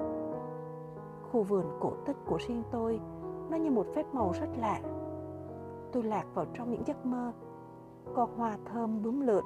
Khu 1.31 1.43
vườn 1.43 1.65
cổ 1.79 1.91
tích 2.05 2.17
của 2.25 2.37
riêng 2.47 2.63
tôi, 2.71 2.99
nó 3.49 3.57
như 3.57 3.71
một 3.71 3.85
phép 3.95 4.05
màu 4.13 4.31
rất 4.31 4.47
lạ. 4.57 4.79
Tôi 5.91 6.03
lạc 6.03 6.25
vào 6.33 6.45
trong 6.53 6.71
những 6.71 6.83
giấc 6.85 7.05
mơ, 7.05 7.31
có 8.15 8.27
hoa 8.37 8.57
thơm 8.65 9.03
bướm 9.03 9.21
lượn, 9.21 9.43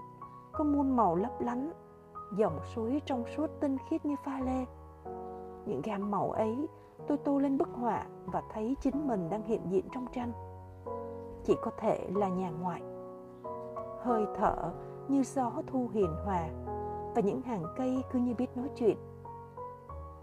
có 0.52 0.64
muôn 0.64 0.96
màu 0.96 1.16
lấp 1.16 1.42
lánh, 1.42 1.72
dòng 2.38 2.60
suối 2.76 3.02
trong 3.06 3.24
suốt 3.36 3.48
tinh 3.60 3.78
khiết 3.90 4.06
như 4.06 4.16
pha 4.26 4.40
lê. 4.40 4.66
Những 5.66 5.82
gam 5.84 6.12
màu 6.12 6.32
ấy 6.32 6.68
tôi 7.08 7.18
tô 7.18 7.40
lên 7.40 7.58
bức 7.58 7.70
họa 7.74 8.06
và 8.26 8.44
thấy 8.54 8.76
chính 8.82 9.08
mình 9.08 9.30
đang 9.30 9.44
hiện 9.44 9.62
diện 9.70 9.86
trong 9.92 10.06
tranh. 10.12 10.32
Chỉ 11.44 11.56
có 11.62 11.72
thể 11.78 12.10
là 12.16 12.30
nhà 12.30 12.50
ngoại. 12.50 12.82
Hơi 14.02 14.26
thở 14.36 14.72
như 15.08 15.24
gió 15.24 15.52
thu 15.68 15.90
hiền 15.94 16.16
hòa 16.26 16.50
và 17.16 17.22
những 17.22 17.42
hàng 17.42 17.64
cây 17.78 18.04
cứ 18.12 18.20
như 18.20 18.34
biết 18.38 18.58
nói 18.58 18.70
chuyện. 18.76 18.98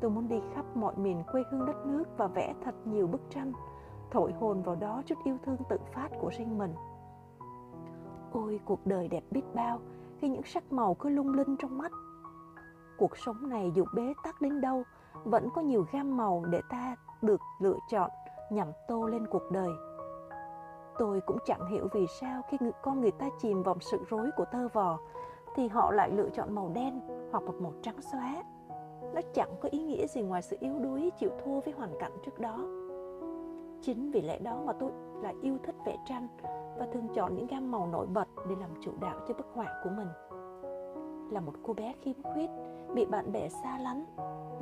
Tôi 0.01 0.11
muốn 0.11 0.29
đi 0.29 0.41
khắp 0.55 0.65
mọi 0.77 0.97
miền 0.97 1.23
quê 1.33 1.43
hương 1.51 1.67
đất 1.67 1.87
nước 1.87 2.05
và 2.17 2.27
vẽ 2.27 2.55
thật 2.65 2.75
nhiều 2.85 3.07
bức 3.07 3.21
tranh, 3.31 3.53
thổi 4.11 4.33
hồn 4.33 4.63
vào 4.63 4.77
đó 4.77 5.03
chút 5.07 5.19
yêu 5.25 5.39
thương 5.45 5.57
tự 5.69 5.79
phát 5.93 6.09
của 6.21 6.31
riêng 6.39 6.59
mình. 6.59 6.75
Ôi 8.33 8.61
cuộc 8.65 8.87
đời 8.87 9.09
đẹp 9.09 9.23
biết 9.31 9.43
bao 9.55 9.79
khi 10.19 10.29
những 10.29 10.43
sắc 10.43 10.73
màu 10.73 10.95
cứ 10.95 11.09
lung 11.09 11.35
linh 11.35 11.57
trong 11.57 11.79
mắt. 11.79 11.93
Cuộc 12.99 13.17
sống 13.17 13.49
này 13.49 13.73
dù 13.75 13.85
bế 13.95 14.15
tắc 14.25 14.41
đến 14.41 14.61
đâu 14.61 14.83
vẫn 15.25 15.49
có 15.55 15.61
nhiều 15.61 15.87
gam 15.93 16.17
màu 16.17 16.45
để 16.45 16.61
ta 16.71 16.97
được 17.23 17.41
lựa 17.61 17.79
chọn 17.91 18.11
nhằm 18.51 18.69
tô 18.89 19.07
lên 19.07 19.27
cuộc 19.27 19.43
đời. 19.53 19.71
Tôi 20.99 21.21
cũng 21.21 21.39
chẳng 21.45 21.71
hiểu 21.71 21.89
vì 21.93 22.07
sao 22.21 22.43
khi 22.49 22.59
con 22.83 23.01
người 23.01 23.11
ta 23.11 23.29
chìm 23.39 23.63
vào 23.63 23.77
sự 23.81 24.05
rối 24.11 24.31
của 24.37 24.45
tơ 24.53 24.69
vò 24.69 24.99
thì 25.55 25.69
họ 25.69 25.91
lại 25.93 26.11
lựa 26.11 26.29
chọn 26.31 26.55
màu 26.55 26.71
đen 26.75 27.01
hoặc 27.33 27.43
một 27.43 27.55
màu 27.61 27.73
trắng 27.83 28.01
xóa. 28.01 28.43
Nó 29.15 29.21
chẳng 29.33 29.51
có 29.61 29.69
ý 29.73 29.83
nghĩa 29.83 30.07
gì 30.07 30.23
ngoài 30.23 30.43
sự 30.43 30.57
yếu 30.61 30.79
đuối 30.79 31.11
chịu 31.19 31.31
thua 31.45 31.61
với 31.61 31.75
hoàn 31.75 31.91
cảnh 31.99 32.13
trước 32.25 32.39
đó. 32.39 32.59
Chính 33.81 34.11
vì 34.11 34.21
lẽ 34.21 34.39
đó 34.39 34.63
mà 34.65 34.73
tôi 34.73 34.91
lại 35.23 35.35
yêu 35.43 35.59
thích 35.63 35.75
vẽ 35.87 35.97
tranh 36.07 36.29
và 36.79 36.87
thường 36.93 37.09
chọn 37.15 37.35
những 37.35 37.47
gam 37.47 37.71
màu 37.71 37.87
nổi 37.87 38.07
bật 38.07 38.29
để 38.49 38.57
làm 38.61 38.71
chủ 38.81 38.93
đạo 39.01 39.21
cho 39.29 39.35
bức 39.35 39.47
họa 39.55 39.81
của 39.85 39.91
mình. 39.91 40.09
Là 41.33 41.41
một 41.41 41.53
cô 41.63 41.75
bé 41.75 41.95
khiếm 42.01 42.15
khuyết, 42.23 42.51
bị 42.95 43.05
bạn 43.05 43.33
bè 43.33 43.49
xa 43.49 43.79
lánh, 43.79 44.05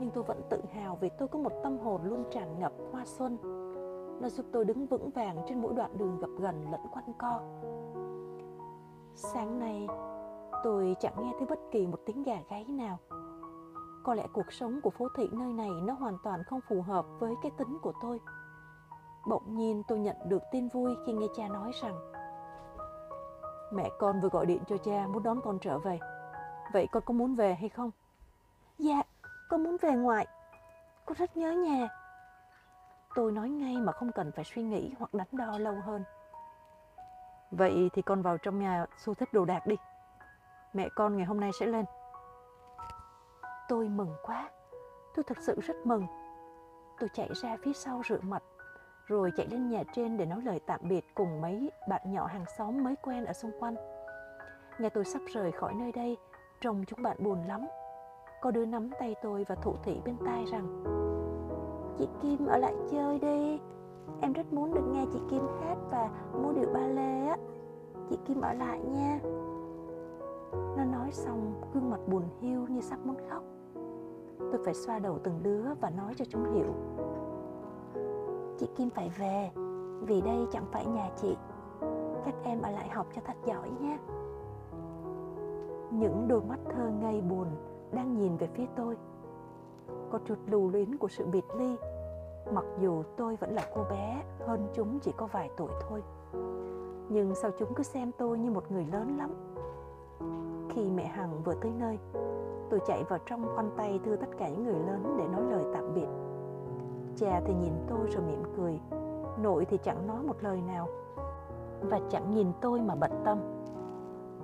nhưng 0.00 0.10
tôi 0.10 0.24
vẫn 0.24 0.40
tự 0.50 0.60
hào 0.72 0.96
vì 1.00 1.08
tôi 1.18 1.28
có 1.28 1.38
một 1.38 1.52
tâm 1.62 1.78
hồn 1.78 2.00
luôn 2.04 2.24
tràn 2.30 2.58
ngập 2.58 2.72
hoa 2.92 3.04
xuân. 3.04 3.38
Nó 4.20 4.28
giúp 4.28 4.46
tôi 4.52 4.64
đứng 4.64 4.86
vững 4.86 5.10
vàng 5.10 5.36
trên 5.46 5.62
mỗi 5.62 5.74
đoạn 5.74 5.98
đường 5.98 6.18
gập 6.20 6.30
ghềnh 6.38 6.70
lẫn 6.70 6.80
quanh 6.92 7.12
co. 7.18 7.40
Sáng 9.14 9.58
nay, 9.58 9.88
tôi 10.64 10.96
chẳng 11.00 11.14
nghe 11.22 11.32
thấy 11.38 11.46
bất 11.46 11.58
kỳ 11.70 11.86
một 11.86 11.98
tiếng 12.06 12.22
gà 12.22 12.38
gáy 12.50 12.64
nào. 12.68 12.98
Có 14.06 14.14
lẽ 14.14 14.26
cuộc 14.32 14.52
sống 14.52 14.80
của 14.82 14.90
phố 14.90 15.08
thị 15.16 15.28
nơi 15.32 15.52
này 15.52 15.70
nó 15.82 15.92
hoàn 15.92 16.16
toàn 16.24 16.44
không 16.44 16.60
phù 16.68 16.82
hợp 16.82 17.06
với 17.18 17.34
cái 17.42 17.52
tính 17.58 17.78
của 17.82 17.92
tôi. 18.02 18.20
Bỗng 19.28 19.56
nhiên 19.56 19.82
tôi 19.88 19.98
nhận 19.98 20.16
được 20.24 20.42
tin 20.52 20.68
vui 20.68 20.94
khi 21.06 21.12
nghe 21.12 21.26
cha 21.36 21.48
nói 21.48 21.72
rằng 21.82 22.12
Mẹ 23.72 23.90
con 23.98 24.20
vừa 24.20 24.28
gọi 24.28 24.46
điện 24.46 24.62
cho 24.68 24.76
cha 24.76 25.06
muốn 25.06 25.22
đón 25.22 25.40
con 25.44 25.58
trở 25.58 25.78
về. 25.78 25.98
Vậy 26.72 26.86
con 26.92 27.02
có 27.06 27.14
muốn 27.14 27.34
về 27.34 27.54
hay 27.54 27.68
không? 27.68 27.90
Dạ, 28.78 29.02
con 29.48 29.64
muốn 29.64 29.76
về 29.80 29.90
ngoại. 29.90 30.26
Con 31.06 31.16
rất 31.16 31.36
nhớ 31.36 31.52
nhà. 31.52 31.88
Tôi 33.14 33.32
nói 33.32 33.48
ngay 33.48 33.76
mà 33.76 33.92
không 33.92 34.12
cần 34.12 34.32
phải 34.32 34.44
suy 34.44 34.62
nghĩ 34.62 34.92
hoặc 34.98 35.14
đánh 35.14 35.28
đo 35.32 35.58
lâu 35.58 35.74
hơn. 35.84 36.04
Vậy 37.50 37.90
thì 37.92 38.02
con 38.02 38.22
vào 38.22 38.38
trong 38.38 38.58
nhà 38.58 38.86
xu 38.98 39.14
thích 39.14 39.32
đồ 39.32 39.44
đạc 39.44 39.66
đi. 39.66 39.76
Mẹ 40.72 40.88
con 40.94 41.16
ngày 41.16 41.26
hôm 41.26 41.40
nay 41.40 41.50
sẽ 41.60 41.66
lên. 41.66 41.84
Tôi 43.68 43.88
mừng 43.88 44.14
quá. 44.22 44.50
Tôi 45.14 45.24
thật 45.24 45.36
sự 45.40 45.60
rất 45.60 45.76
mừng. 45.84 46.06
Tôi 47.00 47.08
chạy 47.12 47.28
ra 47.42 47.56
phía 47.62 47.72
sau 47.72 48.02
rửa 48.08 48.20
mặt, 48.22 48.42
rồi 49.06 49.30
chạy 49.36 49.46
lên 49.50 49.70
nhà 49.70 49.82
trên 49.94 50.16
để 50.16 50.26
nói 50.26 50.42
lời 50.42 50.60
tạm 50.66 50.80
biệt 50.82 51.04
cùng 51.14 51.40
mấy 51.40 51.70
bạn 51.88 52.12
nhỏ 52.12 52.26
hàng 52.26 52.44
xóm 52.58 52.84
mới 52.84 52.94
quen 53.02 53.24
ở 53.24 53.32
xung 53.32 53.60
quanh. 53.60 53.74
Nghe 54.78 54.88
tôi 54.88 55.04
sắp 55.04 55.22
rời 55.34 55.52
khỏi 55.52 55.74
nơi 55.74 55.92
đây, 55.92 56.16
trông 56.60 56.84
chúng 56.86 57.02
bạn 57.02 57.16
buồn 57.20 57.44
lắm. 57.46 57.66
Có 58.40 58.50
đứa 58.50 58.66
nắm 58.66 58.90
tay 59.00 59.14
tôi 59.22 59.44
và 59.48 59.54
thủ 59.54 59.74
thị 59.82 60.00
bên 60.04 60.16
tai 60.26 60.44
rằng 60.44 60.82
Chị 61.98 62.08
Kim 62.22 62.46
ở 62.46 62.58
lại 62.58 62.74
chơi 62.90 63.18
đi 63.18 63.60
Em 64.20 64.32
rất 64.32 64.52
muốn 64.52 64.74
được 64.74 64.84
nghe 64.92 65.04
chị 65.12 65.18
Kim 65.30 65.42
hát 65.60 65.76
và 65.90 66.10
mua 66.42 66.52
điệu 66.52 66.68
ba 66.74 66.80
lê 66.80 67.26
á 67.26 67.36
Chị 68.10 68.18
Kim 68.24 68.40
ở 68.40 68.52
lại 68.52 68.80
nha 68.80 69.20
Nó 70.52 70.84
nói 70.92 71.12
xong 71.12 71.62
gương 71.74 71.90
mặt 71.90 72.00
buồn 72.06 72.22
hiu 72.40 72.66
như 72.66 72.80
sắp 72.80 72.98
muốn 73.04 73.16
khóc 73.30 73.42
Tôi 74.56 74.64
phải 74.64 74.74
xoa 74.74 74.98
đầu 74.98 75.18
từng 75.22 75.42
đứa 75.42 75.62
và 75.80 75.90
nói 75.90 76.14
cho 76.16 76.24
chúng 76.28 76.54
hiểu. 76.54 76.74
Chị 78.58 78.68
Kim 78.76 78.90
phải 78.90 79.10
về, 79.18 79.50
Vì 80.00 80.20
đây 80.20 80.46
chẳng 80.52 80.66
phải 80.72 80.86
nhà 80.86 81.10
chị. 81.16 81.36
Các 82.24 82.34
em 82.42 82.62
ở 82.62 82.70
lại 82.70 82.88
học 82.88 83.06
cho 83.14 83.22
thật 83.24 83.36
giỏi 83.44 83.70
nhé. 83.80 83.98
Những 85.90 86.28
đôi 86.28 86.40
mắt 86.48 86.58
thơ 86.70 86.90
ngây 87.00 87.20
buồn 87.20 87.46
đang 87.92 88.16
nhìn 88.16 88.36
về 88.36 88.46
phía 88.54 88.66
tôi. 88.76 88.96
Có 90.10 90.18
chút 90.24 90.38
lưu 90.46 90.70
luyến 90.70 90.96
của 90.96 91.08
sự 91.08 91.26
biệt 91.26 91.44
ly 91.58 91.76
mặc 92.52 92.64
dù 92.80 93.02
tôi 93.16 93.36
vẫn 93.36 93.50
là 93.50 93.66
cô 93.74 93.84
bé 93.90 94.22
hơn 94.46 94.68
chúng 94.74 94.98
chỉ 94.98 95.12
có 95.16 95.26
vài 95.26 95.50
tuổi 95.56 95.70
thôi. 95.88 96.02
Nhưng 97.08 97.34
sao 97.34 97.50
chúng 97.58 97.74
cứ 97.74 97.82
xem 97.82 98.10
tôi 98.18 98.38
như 98.38 98.50
một 98.50 98.72
người 98.72 98.86
lớn 98.92 99.16
lắm? 99.18 99.30
Khi 100.70 100.90
mẹ 100.90 101.06
hằng 101.06 101.42
vừa 101.44 101.54
tới 101.54 101.72
nơi 101.78 101.98
tôi 102.70 102.80
chạy 102.86 103.04
vào 103.04 103.18
trong 103.26 103.48
khoanh 103.54 103.70
tay 103.76 104.00
thưa 104.04 104.16
tất 104.16 104.28
cả 104.38 104.48
những 104.48 104.64
người 104.64 104.78
lớn 104.78 105.14
để 105.18 105.24
nói 105.28 105.42
lời 105.50 105.64
tạm 105.74 105.94
biệt. 105.94 106.06
Cha 107.16 107.40
thì 107.46 107.54
nhìn 107.54 107.72
tôi 107.88 108.08
rồi 108.10 108.22
mỉm 108.26 108.42
cười, 108.56 108.80
nội 109.42 109.64
thì 109.64 109.78
chẳng 109.82 110.06
nói 110.06 110.22
một 110.22 110.36
lời 110.40 110.60
nào. 110.60 110.88
Và 111.80 112.00
chẳng 112.10 112.30
nhìn 112.30 112.46
tôi 112.60 112.80
mà 112.80 112.94
bận 112.94 113.10
tâm. 113.24 113.38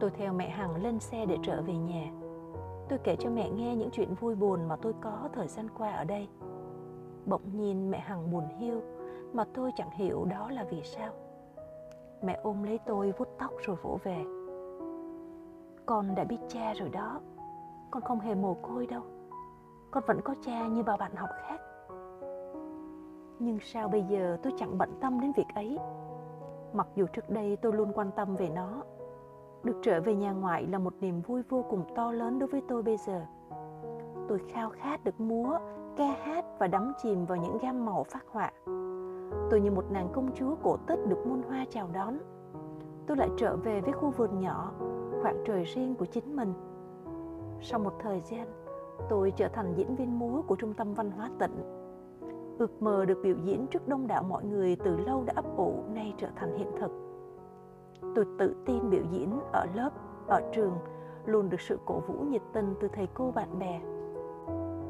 Tôi 0.01 0.11
theo 0.11 0.33
mẹ 0.33 0.49
hằng 0.49 0.83
lên 0.83 1.01
xe 1.01 1.27
để 1.27 1.37
trở 1.43 1.63
về 1.63 1.75
nhà. 1.75 2.13
Tôi 2.89 2.99
kể 3.05 3.17
cho 3.17 3.31
mẹ 3.31 3.51
nghe 3.51 3.77
những 3.77 3.91
chuyện 3.91 4.15
vui 4.15 4.35
buồn 4.35 4.69
mà 4.69 4.77
tôi 4.77 4.93
có 5.01 5.29
thời 5.33 5.49
gian 5.49 5.67
qua 5.79 5.91
ở 5.93 6.05
đây. 6.05 6.29
Bỗng 7.27 7.43
nhìn 7.53 7.91
mẹ 7.91 7.99
hằng 7.99 8.31
buồn 8.33 8.45
hiu, 8.59 8.81
mà 9.33 9.45
tôi 9.55 9.71
chẳng 9.77 9.91
hiểu 9.91 10.25
đó 10.25 10.51
là 10.51 10.65
vì 10.71 10.83
sao. 10.83 11.13
Mẹ 12.23 12.41
ôm 12.43 12.63
lấy 12.63 12.79
tôi 12.87 13.13
vuốt 13.19 13.29
tóc 13.39 13.51
rồi 13.67 13.77
vỗ 13.83 13.99
về. 14.05 14.25
Con 15.87 16.15
đã 16.15 16.25
biết 16.25 16.39
cha 16.49 16.73
rồi 16.73 16.89
đó 16.89 17.21
con 17.93 18.03
không 18.03 18.21
hề 18.21 18.35
mồ 18.35 18.55
côi 18.55 18.87
đâu. 18.87 19.03
Con 19.91 20.03
vẫn 20.07 20.21
có 20.25 20.35
cha 20.41 20.67
như 20.67 20.83
bao 20.83 20.97
bạn 20.97 21.17
học 21.17 21.31
khác. 21.43 21.61
Nhưng 23.39 23.59
sao 23.63 23.89
bây 23.89 24.03
giờ 24.03 24.37
tôi 24.43 24.53
chẳng 24.59 24.79
bận 24.79 24.91
tâm 25.01 25.21
đến 25.21 25.33
việc 25.37 25.47
ấy? 25.55 25.79
Mặc 26.73 26.87
dù 26.95 27.07
trước 27.13 27.31
đây 27.31 27.57
tôi 27.57 27.73
luôn 27.73 27.93
quan 27.95 28.11
tâm 28.17 28.37
về 28.37 28.49
nó, 28.49 28.83
được 29.63 29.77
trở 29.83 30.01
về 30.01 30.15
nhà 30.15 30.33
ngoại 30.33 30.67
là 30.67 30.79
một 30.79 30.95
niềm 31.01 31.21
vui 31.21 31.43
vô 31.49 31.65
cùng 31.71 31.85
to 31.97 32.13
lớn 32.13 32.39
đối 32.39 32.49
với 32.49 32.63
tôi 32.69 32.83
bây 32.83 32.97
giờ. 32.97 33.23
Tôi 34.29 34.39
khao 34.49 34.71
khát 34.71 35.05
được 35.05 35.21
múa, 35.21 35.59
ca 35.97 36.07
hát 36.07 36.45
và 36.59 36.67
đắm 36.67 36.93
chìm 37.03 37.25
vào 37.25 37.39
những 37.39 37.59
gam 37.59 37.87
màu 37.87 38.05
phát 38.05 38.25
họa. 38.31 38.53
Tôi 39.51 39.61
như 39.61 39.71
một 39.71 39.85
nàng 39.91 40.09
công 40.13 40.31
chúa 40.35 40.55
cổ 40.63 40.77
tích 40.77 40.99
được 41.07 41.27
muôn 41.27 41.43
hoa 41.43 41.65
chào 41.71 41.89
đón. 41.93 42.19
Tôi 43.07 43.17
lại 43.17 43.29
trở 43.37 43.57
về 43.57 43.81
với 43.81 43.93
khu 43.93 44.11
vườn 44.11 44.41
nhỏ, 44.41 44.73
khoảng 45.23 45.43
trời 45.47 45.65
riêng 45.65 45.95
của 45.95 46.07
chính 46.07 46.37
mình 46.37 46.55
sau 47.63 47.81
một 47.81 47.93
thời 47.99 48.21
gian, 48.21 48.47
tôi 49.09 49.33
trở 49.37 49.49
thành 49.49 49.75
diễn 49.77 49.97
viên 49.97 50.19
múa 50.19 50.43
của 50.43 50.57
trung 50.57 50.75
tâm 50.75 50.95
văn 50.95 51.11
hóa 51.11 51.31
tỉnh. 51.39 51.83
Ước 52.59 52.83
mơ 52.83 53.05
được 53.05 53.19
biểu 53.23 53.37
diễn 53.45 53.67
trước 53.67 53.89
đông 53.89 54.07
đảo 54.07 54.23
mọi 54.23 54.45
người 54.45 54.77
từ 54.77 54.97
lâu 54.97 55.25
đã 55.25 55.33
ấp 55.37 55.57
ủ, 55.57 55.85
nay 55.95 56.15
trở 56.19 56.29
thành 56.37 56.57
hiện 56.59 56.71
thực. 56.81 56.91
Tôi 58.15 58.27
tự 58.39 58.55
tin 58.67 58.91
biểu 58.91 59.03
diễn 59.11 59.41
ở 59.53 59.67
lớp, 59.75 59.91
ở 60.27 60.43
trường, 60.53 60.79
luôn 61.27 61.51
được 61.51 61.61
sự 61.61 61.79
cổ 61.85 62.01
vũ 62.01 62.15
nhiệt 62.15 62.43
tình 62.53 62.75
từ 62.81 62.89
thầy 62.89 63.09
cô 63.15 63.31
bạn 63.31 63.59
bè. 63.59 63.81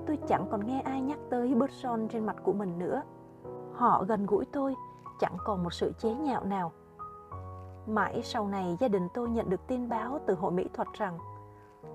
Tôi 0.06 0.18
chẳng 0.28 0.46
còn 0.50 0.66
nghe 0.66 0.80
ai 0.80 1.00
nhắc 1.00 1.18
tới 1.30 1.54
bớt 1.54 1.70
son 1.70 2.08
trên 2.08 2.26
mặt 2.26 2.36
của 2.42 2.52
mình 2.52 2.78
nữa. 2.78 3.02
Họ 3.72 4.04
gần 4.08 4.26
gũi 4.26 4.44
tôi, 4.52 4.74
chẳng 5.20 5.36
còn 5.44 5.62
một 5.62 5.72
sự 5.72 5.92
chế 5.98 6.14
nhạo 6.14 6.44
nào. 6.44 6.72
Mãi 7.86 8.20
sau 8.22 8.48
này, 8.48 8.76
gia 8.80 8.88
đình 8.88 9.08
tôi 9.14 9.30
nhận 9.30 9.50
được 9.50 9.66
tin 9.66 9.88
báo 9.88 10.18
từ 10.26 10.34
hội 10.34 10.52
mỹ 10.52 10.68
thuật 10.74 10.88
rằng 10.92 11.18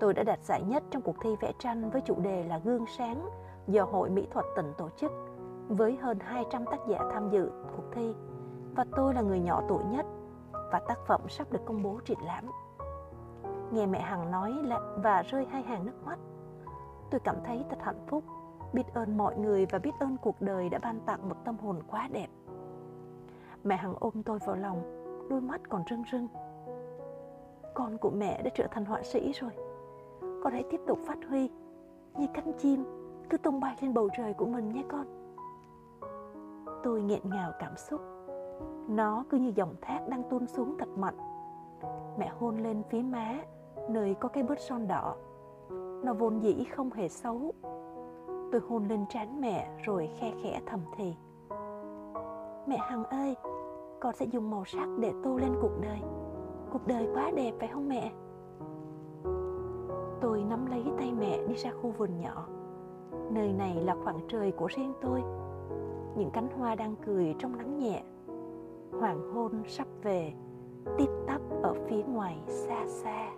tôi 0.00 0.14
đã 0.14 0.22
đạt 0.22 0.38
giải 0.42 0.62
nhất 0.62 0.82
trong 0.90 1.02
cuộc 1.02 1.16
thi 1.22 1.30
vẽ 1.40 1.52
tranh 1.58 1.90
với 1.90 2.00
chủ 2.00 2.20
đề 2.20 2.44
là 2.44 2.58
gương 2.64 2.84
sáng 2.98 3.28
do 3.66 3.84
hội 3.84 4.10
mỹ 4.10 4.26
thuật 4.30 4.46
tỉnh 4.56 4.72
tổ 4.78 4.88
chức 4.96 5.12
với 5.68 5.96
hơn 5.96 6.18
200 6.20 6.64
tác 6.66 6.78
giả 6.88 6.98
tham 7.12 7.30
dự 7.30 7.50
cuộc 7.76 7.84
thi 7.92 8.14
và 8.76 8.84
tôi 8.96 9.14
là 9.14 9.20
người 9.20 9.40
nhỏ 9.40 9.62
tuổi 9.68 9.84
nhất 9.84 10.06
và 10.72 10.80
tác 10.88 10.98
phẩm 11.06 11.20
sắp 11.28 11.52
được 11.52 11.60
công 11.64 11.82
bố 11.82 12.00
triển 12.04 12.18
lãm. 12.24 12.44
Nghe 13.72 13.86
mẹ 13.86 14.00
Hằng 14.00 14.30
nói 14.30 14.52
là 14.62 14.80
và 14.96 15.22
rơi 15.22 15.46
hai 15.50 15.62
hàng 15.62 15.86
nước 15.86 16.04
mắt. 16.04 16.18
Tôi 17.10 17.20
cảm 17.20 17.36
thấy 17.44 17.64
thật 17.70 17.78
hạnh 17.82 18.06
phúc, 18.06 18.24
biết 18.72 18.82
ơn 18.94 19.16
mọi 19.16 19.36
người 19.36 19.66
và 19.66 19.78
biết 19.78 19.94
ơn 20.00 20.16
cuộc 20.22 20.40
đời 20.40 20.68
đã 20.68 20.78
ban 20.78 21.00
tặng 21.00 21.28
một 21.28 21.36
tâm 21.44 21.58
hồn 21.58 21.82
quá 21.90 22.08
đẹp. 22.12 22.28
Mẹ 23.64 23.76
Hằng 23.76 23.94
ôm 24.00 24.22
tôi 24.22 24.38
vào 24.46 24.56
lòng, 24.56 24.82
đôi 25.30 25.40
mắt 25.40 25.60
còn 25.68 25.82
rưng 25.90 26.02
rưng. 26.12 26.28
Con 27.74 27.98
của 27.98 28.10
mẹ 28.10 28.42
đã 28.42 28.50
trở 28.54 28.66
thành 28.70 28.84
họa 28.84 29.02
sĩ 29.02 29.32
rồi. 29.32 29.50
Con 30.42 30.52
hãy 30.52 30.64
tiếp 30.70 30.80
tục 30.86 30.98
phát 31.04 31.18
huy 31.28 31.50
như 32.18 32.26
cánh 32.34 32.52
chim 32.58 32.84
cứ 33.30 33.38
tung 33.38 33.60
bay 33.60 33.76
lên 33.80 33.94
bầu 33.94 34.08
trời 34.16 34.34
của 34.34 34.46
mình 34.46 34.72
nhé 34.72 34.84
con. 34.88 35.06
Tôi 36.82 37.02
nghẹn 37.02 37.20
ngào 37.24 37.52
cảm 37.58 37.76
xúc. 37.76 38.00
Nó 38.88 39.24
cứ 39.30 39.38
như 39.38 39.52
dòng 39.54 39.74
thác 39.80 40.00
đang 40.08 40.22
tuôn 40.30 40.46
xuống 40.46 40.76
thật 40.78 40.88
mạnh. 40.96 41.16
Mẹ 42.18 42.32
hôn 42.38 42.56
lên 42.56 42.82
phía 42.90 43.02
má, 43.02 43.38
nơi 43.88 44.14
có 44.14 44.28
cái 44.28 44.42
bớt 44.42 44.60
son 44.60 44.88
đỏ. 44.88 45.16
Nó 46.04 46.12
vốn 46.12 46.42
dĩ 46.42 46.64
không 46.64 46.90
hề 46.90 47.08
xấu. 47.08 47.52
Tôi 48.52 48.60
hôn 48.68 48.88
lên 48.88 49.06
trán 49.08 49.40
mẹ 49.40 49.70
rồi 49.84 50.10
khe 50.18 50.32
khẽ 50.42 50.60
thầm 50.66 50.80
thì. 50.96 51.14
Mẹ 52.66 52.76
Hằng 52.76 53.04
ơi, 53.04 53.36
con 54.00 54.14
sẽ 54.14 54.26
dùng 54.26 54.50
màu 54.50 54.64
sắc 54.64 54.88
để 54.98 55.12
tô 55.22 55.36
lên 55.36 55.52
cuộc 55.62 55.80
đời. 55.80 56.00
Cuộc 56.72 56.86
đời 56.86 57.08
quá 57.14 57.30
đẹp 57.36 57.52
phải 57.58 57.68
không 57.68 57.88
mẹ? 57.88 58.12
Mẹ 61.28 61.38
đi 61.48 61.54
ra 61.54 61.70
khu 61.70 61.90
vườn 61.90 62.20
nhỏ. 62.20 62.46
Nơi 63.30 63.52
này 63.52 63.74
là 63.74 63.96
khoảng 64.04 64.18
trời 64.28 64.52
của 64.52 64.66
riêng 64.66 64.92
tôi. 65.00 65.22
Những 66.16 66.30
cánh 66.32 66.48
hoa 66.58 66.74
đang 66.74 66.94
cười 67.06 67.34
trong 67.38 67.56
nắng 67.56 67.78
nhẹ. 67.78 68.02
Hoàng 69.00 69.32
hôn 69.34 69.52
sắp 69.66 69.86
về, 70.02 70.32
tít 70.98 71.08
tắp 71.26 71.40
ở 71.62 71.74
phía 71.88 72.02
ngoài 72.02 72.38
xa 72.46 72.86
xa. 72.88 73.30